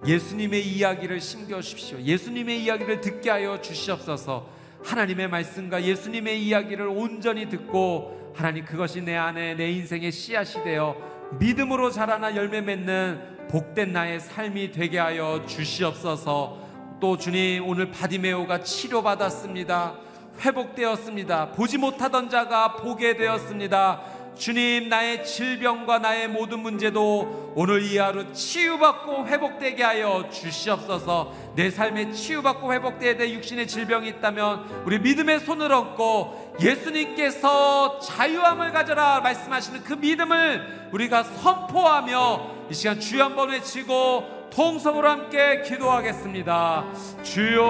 예수님의 0.07 0.68
이야기를 0.68 1.20
심겨 1.20 1.61
주십시오. 1.61 2.01
예수님의 2.01 2.64
이야기를 2.64 3.03
듣게 3.03 3.29
하여 3.29 3.61
주시옵소서. 3.61 4.49
하나님의 4.85 5.29
말씀과 5.29 5.83
예수님의 5.83 6.43
이야기를 6.47 6.87
온전히 6.87 7.51
듣고 7.51 8.33
하나님 8.35 8.64
그것이 8.64 9.03
내 9.03 9.16
안에 9.16 9.55
내 9.55 9.70
인생의 9.70 10.11
씨앗이 10.12 10.64
되어 10.64 11.14
믿음으로 11.39 11.91
자라나 11.91 12.37
열매 12.37 12.61
맺는 12.61 13.49
복된 13.49 13.93
나의 13.93 14.20
삶이 14.20 14.72
되게 14.72 14.99
하여 14.99 15.45
주시옵소서. 15.47 16.59
또 17.01 17.18
주님 17.18 17.66
오늘 17.66 17.91
바디메오가 17.91 18.62
치료받았습니다. 18.62 19.95
회복되었습니다. 20.41 21.53
보지 21.53 21.78
못하던 21.78 22.28
자가 22.28 22.76
보게 22.76 23.16
되었습니다. 23.16 24.01
주님 24.37 24.89
나의 24.89 25.24
질병과 25.24 26.01
나의 26.01 26.28
모든 26.28 26.61
문제도 26.61 27.53
오늘 27.55 27.82
이 27.82 27.99
하루 27.99 28.32
치유받고 28.32 29.26
회복되게 29.26 29.82
하여 29.82 30.28
주시옵소서 30.30 31.32
내 31.55 31.70
삶에 31.70 32.11
치유받고 32.12 32.72
회복되어야 32.72 33.16
될 33.16 33.30
육신의 33.30 33.68
질병이 33.68 34.09
있다면 34.09 34.82
우리 34.85 34.99
믿음의 34.99 35.41
손을 35.41 35.72
얹고 35.72 36.57
예수님께서 36.61 37.99
자유함을 38.01 38.72
가져라 38.72 39.20
말씀하시는 39.20 39.85
그 39.85 39.95
믿음을 39.95 40.89
우리가 40.93 41.22
선포하며 41.22 42.55
이 42.70 42.74
시간 42.74 42.99
주여 42.99 43.24
한번 43.24 43.51
외치고 43.51 44.35
통성으로 44.55 45.09
함께 45.11 45.62
기도하겠습니다. 45.62 46.85
주여, 47.24 47.61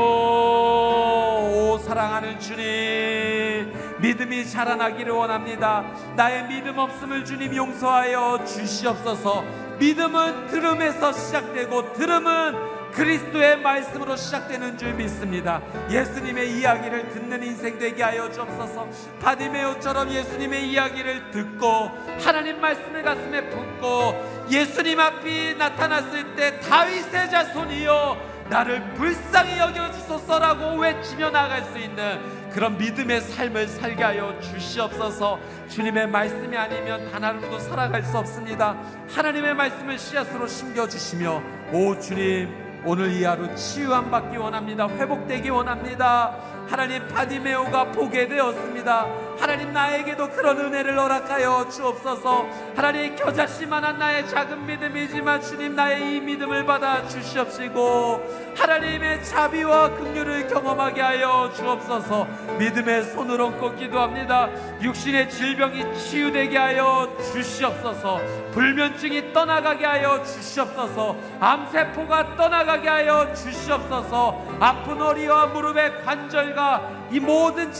오 1.50 1.78
사랑하는 1.78 2.38
주님, 2.38 3.72
믿음이 4.04 4.46
자라나기를 4.50 5.14
원합니다. 5.14 5.82
나의 6.14 6.46
믿음 6.46 6.76
없음을 6.76 7.24
주님 7.24 7.56
용서하여 7.56 8.44
주시옵소서. 8.44 9.42
믿음은 9.78 10.48
들음에서 10.48 11.10
시작되고 11.10 11.94
들음은 11.94 12.74
그리스도의 12.92 13.60
말씀으로 13.60 14.14
시작되는 14.14 14.76
줄 14.76 14.92
믿습니다. 14.92 15.62
예수님의 15.90 16.58
이야기를 16.58 17.08
듣는 17.08 17.42
인생 17.44 17.78
되게 17.78 18.02
하여 18.02 18.30
주옵소서. 18.30 18.86
바디메오처럼 19.22 20.10
예수님의 20.10 20.68
이야기를 20.68 21.30
듣고 21.30 21.90
하나님 22.22 22.60
말씀을 22.60 23.02
가슴에 23.02 23.48
품고 23.48 24.48
예수님 24.50 25.00
앞이 25.00 25.54
나타났을 25.56 26.36
때 26.36 26.60
다윗의 26.60 27.30
자손이여 27.30 28.34
나를 28.50 28.92
불쌍히 28.94 29.58
여겨 29.58 29.92
주소서라고 29.92 30.78
외치며 30.78 31.30
나갈 31.30 31.64
수 31.64 31.78
있는 31.78 32.43
그런 32.54 32.78
믿음의 32.78 33.20
삶을 33.20 33.66
살게 33.66 34.04
하여 34.04 34.38
주시옵소서. 34.40 35.40
주님의 35.68 36.06
말씀이 36.06 36.56
아니면 36.56 37.10
단 37.10 37.24
하루도 37.24 37.58
살아갈 37.58 38.04
수 38.04 38.16
없습니다. 38.16 38.80
하나님의 39.10 39.54
말씀을 39.54 39.98
씨앗으로 39.98 40.46
심겨 40.46 40.86
주시며 40.86 41.42
오 41.72 41.98
주님 41.98 42.82
오늘 42.86 43.10
이 43.10 43.24
하루 43.24 43.52
치유함 43.56 44.08
받기 44.08 44.36
원합니다. 44.36 44.86
회복되기 44.86 45.50
원합니다. 45.50 46.36
하나님 46.68 47.06
바디메오가 47.08 47.92
보게 47.92 48.26
되었습니다. 48.26 49.06
하나님 49.38 49.72
나에게도 49.72 50.30
그런 50.30 50.58
은혜를 50.58 50.98
허락하여 50.98 51.68
주옵소서. 51.68 52.46
하나님 52.76 53.14
겨자씨만한 53.16 53.98
나의 53.98 54.28
작은 54.28 54.64
믿음이지만 54.66 55.42
주님 55.42 55.74
나의 55.74 56.16
이 56.16 56.20
믿음을 56.20 56.64
받아 56.64 57.06
주시옵시고 57.06 58.54
하나님의 58.56 59.24
자비와 59.24 59.90
긍휼을 59.96 60.46
경험하게 60.48 61.00
하여 61.00 61.52
주옵소서. 61.54 62.26
믿음의 62.58 63.04
손을 63.04 63.40
얹고 63.40 63.74
기도합니다. 63.74 64.48
육신의 64.80 65.28
질병이 65.30 65.98
치유되게 65.98 66.56
하여 66.56 67.08
주시옵소서. 67.32 68.20
불면증이 68.52 69.32
떠나가게 69.32 69.84
하여 69.84 70.22
주시옵소서. 70.22 71.16
암세포가 71.40 72.36
떠나가게 72.36 72.88
하여 72.88 73.34
주시옵소서. 73.34 74.56
아픈 74.60 75.00
허리와 75.00 75.46
무릎의 75.48 76.04
관절 76.04 76.53
과이 76.54 77.20
모든 77.20 77.72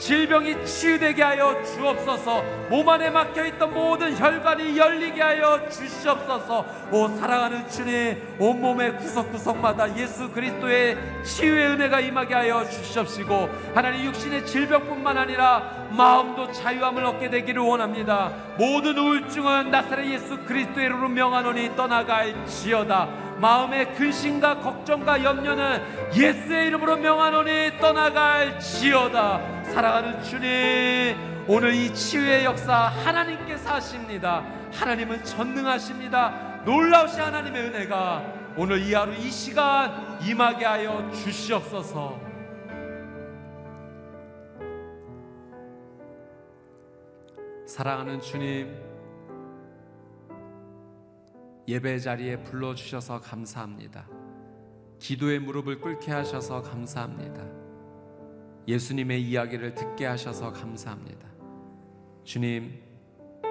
질병이 0.00 0.64
치유되게 0.64 1.22
하여 1.22 1.62
주옵소서. 1.62 2.42
몸 2.70 2.88
안에 2.88 3.10
막혀 3.10 3.44
있던 3.46 3.74
모든 3.74 4.16
혈관이 4.16 4.76
열리게 4.76 5.20
하여 5.20 5.68
주시옵소서. 5.68 6.64
오 6.90 7.08
사랑하는 7.08 7.68
주님, 7.68 8.36
온 8.38 8.60
몸의 8.60 8.96
구석구석마다 8.96 9.96
예수 9.98 10.30
그리스도의 10.30 10.96
치유의 11.22 11.66
은혜가 11.72 12.00
임하게 12.00 12.34
하여 12.34 12.64
주시옵시고 12.68 13.50
하나님 13.74 14.06
육신의 14.06 14.46
질병뿐만 14.46 15.18
아니라 15.18 15.86
마음도 15.90 16.50
자유함을 16.50 17.04
얻게 17.04 17.28
되기를 17.28 17.60
원합니다. 17.60 18.32
모든 18.56 18.96
우울증은 18.96 19.70
나사렛 19.70 20.06
예수 20.06 20.38
그리스도의 20.44 20.86
이름으로 20.86 21.08
명하노니 21.10 21.76
떠나갈지어다. 21.76 23.30
마음의 23.40 23.94
근심과 23.94 24.60
걱정과 24.60 25.24
염려는 25.24 25.82
예수의 26.14 26.68
이름으로 26.68 26.96
명하노니 26.96 27.78
떠나갈 27.80 28.58
지어다. 28.60 29.59
사랑하는 29.72 30.20
주님, 30.24 31.16
오늘 31.46 31.72
이 31.72 31.94
치유의 31.94 32.44
역사 32.44 32.88
하나님께서 32.88 33.74
하십니다. 33.74 34.44
하나님은 34.72 35.24
전능하십니다. 35.24 36.62
놀라우신 36.64 37.20
하나님의 37.20 37.62
은혜가 37.66 38.54
오늘 38.56 38.80
이 38.80 38.92
하루 38.92 39.14
이 39.14 39.30
시간 39.30 40.20
임하게 40.22 40.64
하여 40.64 41.08
주시옵소서. 41.12 42.20
사랑하는 47.64 48.20
주님, 48.20 48.76
예배 51.68 52.00
자리에 52.00 52.42
불러 52.42 52.74
주셔서 52.74 53.20
감사합니다. 53.20 54.08
기도의 54.98 55.38
무릎을 55.38 55.80
꿇게 55.80 56.10
하셔서 56.10 56.60
감사합니다. 56.60 57.59
예수님의 58.70 59.22
이야기를 59.22 59.74
듣게 59.74 60.06
하셔서 60.06 60.52
감사합니다. 60.52 61.28
주님, 62.22 62.80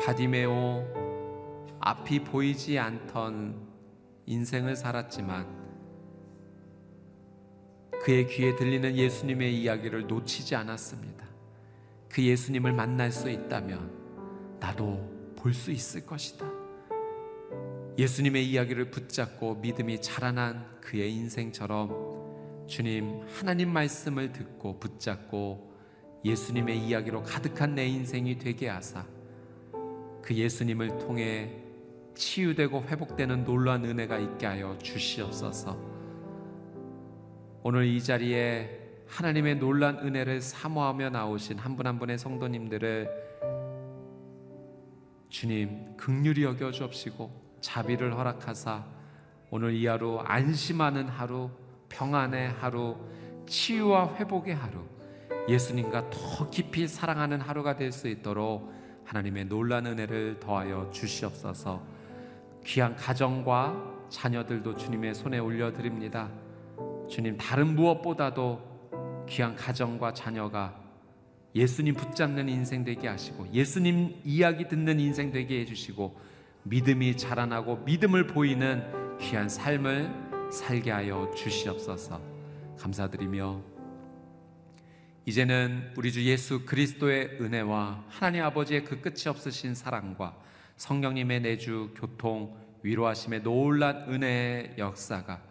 바디메오 0.02 0.86
앞이 1.82 2.24
보이지 2.24 2.80
않던 2.80 3.68
인생을 4.26 4.78
살았지만 4.78 5.60
그의 8.02 8.28
귀에 8.28 8.56
들리는 8.56 8.96
예수님의 8.96 9.62
이야기를 9.62 10.08
놓치지 10.08 10.56
않았습니다. 10.56 11.26
그 12.08 12.24
예수님을 12.24 12.72
만날 12.72 13.12
수 13.12 13.30
있다면 13.30 14.58
나도 14.60 15.20
볼 15.36 15.54
수 15.54 15.72
있을 15.72 16.06
것이다. 16.06 16.46
예수님의 17.98 18.50
이야기를 18.50 18.92
붙잡고 18.92 19.56
믿음이 19.56 20.02
자라난 20.02 20.80
그의 20.80 21.14
인생처럼 21.14 22.09
주님 22.70 23.22
하나님 23.36 23.74
말씀을 23.74 24.32
듣고 24.32 24.80
붙잡고 24.80 25.74
예수님의 26.24 26.78
이야기로 26.88 27.24
가득한 27.24 27.74
내 27.74 27.88
인생이 27.88 28.38
되게 28.38 28.68
하사 28.70 29.06
그 30.22 30.36
예수님을 30.36 31.00
통해 31.00 31.52
치유되고 32.14 32.84
회복되는 32.84 33.44
놀라운 33.44 33.86
은혜가 33.86 34.20
있게 34.20 34.46
하여 34.46 34.78
주시옵소서. 34.78 35.78
오늘 37.64 37.86
이 37.88 38.04
자리에 38.04 38.78
하나님의 39.08 39.56
놀란 39.58 39.98
은혜를 39.98 40.40
사모하며 40.42 41.10
나오신 41.10 41.58
한 41.58 41.76
분 41.76 41.88
한 41.88 41.98
분의 41.98 42.20
성도님들을 42.20 43.10
주님 45.30 45.98
극률이 45.98 46.44
여겨 46.44 46.72
주옵시고 46.72 47.58
자비를 47.62 48.16
허락하사 48.16 48.86
오늘 49.50 49.74
이 49.74 49.88
하루 49.88 50.20
안심하는 50.20 51.08
하루 51.08 51.50
평안의 51.90 52.52
하루 52.52 52.96
치유와 53.48 54.16
회복의 54.16 54.56
하루 54.56 54.80
예수님과 55.48 56.10
더 56.10 56.50
깊이 56.50 56.88
사랑하는 56.88 57.42
하루가 57.42 57.76
될 57.76 57.92
수 57.92 58.08
있도록 58.08 58.72
하나님의 59.06 59.46
놀란 59.46 59.88
은혜를 59.88 60.40
더하여 60.40 60.90
주시옵소서. 60.92 61.82
귀한 62.64 62.96
가정과 62.96 64.06
자녀들도 64.10 64.76
주님의 64.76 65.16
손에 65.16 65.40
올려드립니다. 65.40 66.30
주님 67.10 67.38
다른 67.38 67.76
무엇보다도 67.76 69.26
귀한 69.28 69.56
가정과 69.56 70.14
자녀가 70.14 70.80
예수님 71.56 71.96
붙잡는 71.96 72.48
인생 72.48 72.84
되게 72.84 73.08
하시고 73.08 73.48
예수님 73.52 74.22
이야기 74.24 74.68
듣는 74.68 75.00
인생 75.00 75.32
되게 75.32 75.62
해주시고 75.62 76.20
믿음이 76.64 77.18
자라나고 77.18 77.78
믿음을 77.78 78.28
보이는 78.28 79.18
귀한 79.20 79.50
삶을 79.50 80.29
살게 80.52 80.92
하여 80.92 81.30
주시옵소서. 81.36 82.22
감사드리며 82.80 83.62
이제는 85.26 85.94
우리 85.96 86.12
주 86.12 86.24
예수 86.24 86.66
그리스도의 86.66 87.38
은혜와 87.40 88.06
하나님 88.08 88.44
아버지의 88.44 88.84
그 88.84 89.00
끝이 89.02 89.28
없으신 89.28 89.76
사랑과 89.76 90.36
성령님의 90.78 91.42
내주 91.42 91.94
교통 91.96 92.58
위로하심의 92.82 93.44
놀란 93.44 94.12
은혜의 94.12 94.76
역사가 94.78 95.42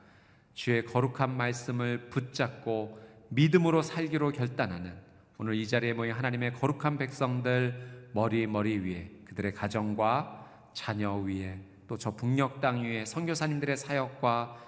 주의 0.54 0.84
거룩한 0.84 1.36
말씀을 1.36 2.08
붙잡고 2.10 2.98
믿음으로 3.28 3.82
살기로 3.82 4.32
결단하는 4.32 4.94
오늘 5.36 5.54
이 5.54 5.68
자리에 5.68 5.92
모인 5.92 6.12
하나님의 6.12 6.54
거룩한 6.54 6.98
백성들 6.98 8.08
머리 8.14 8.46
머리 8.46 8.78
위에 8.78 9.10
그들의 9.26 9.52
가정과 9.54 10.72
자녀 10.72 11.14
위에 11.14 11.60
또 11.86 11.96
저 11.96 12.14
북녘 12.14 12.60
땅 12.60 12.82
위에 12.82 13.04
선교사님들의 13.04 13.76
사역과 13.76 14.67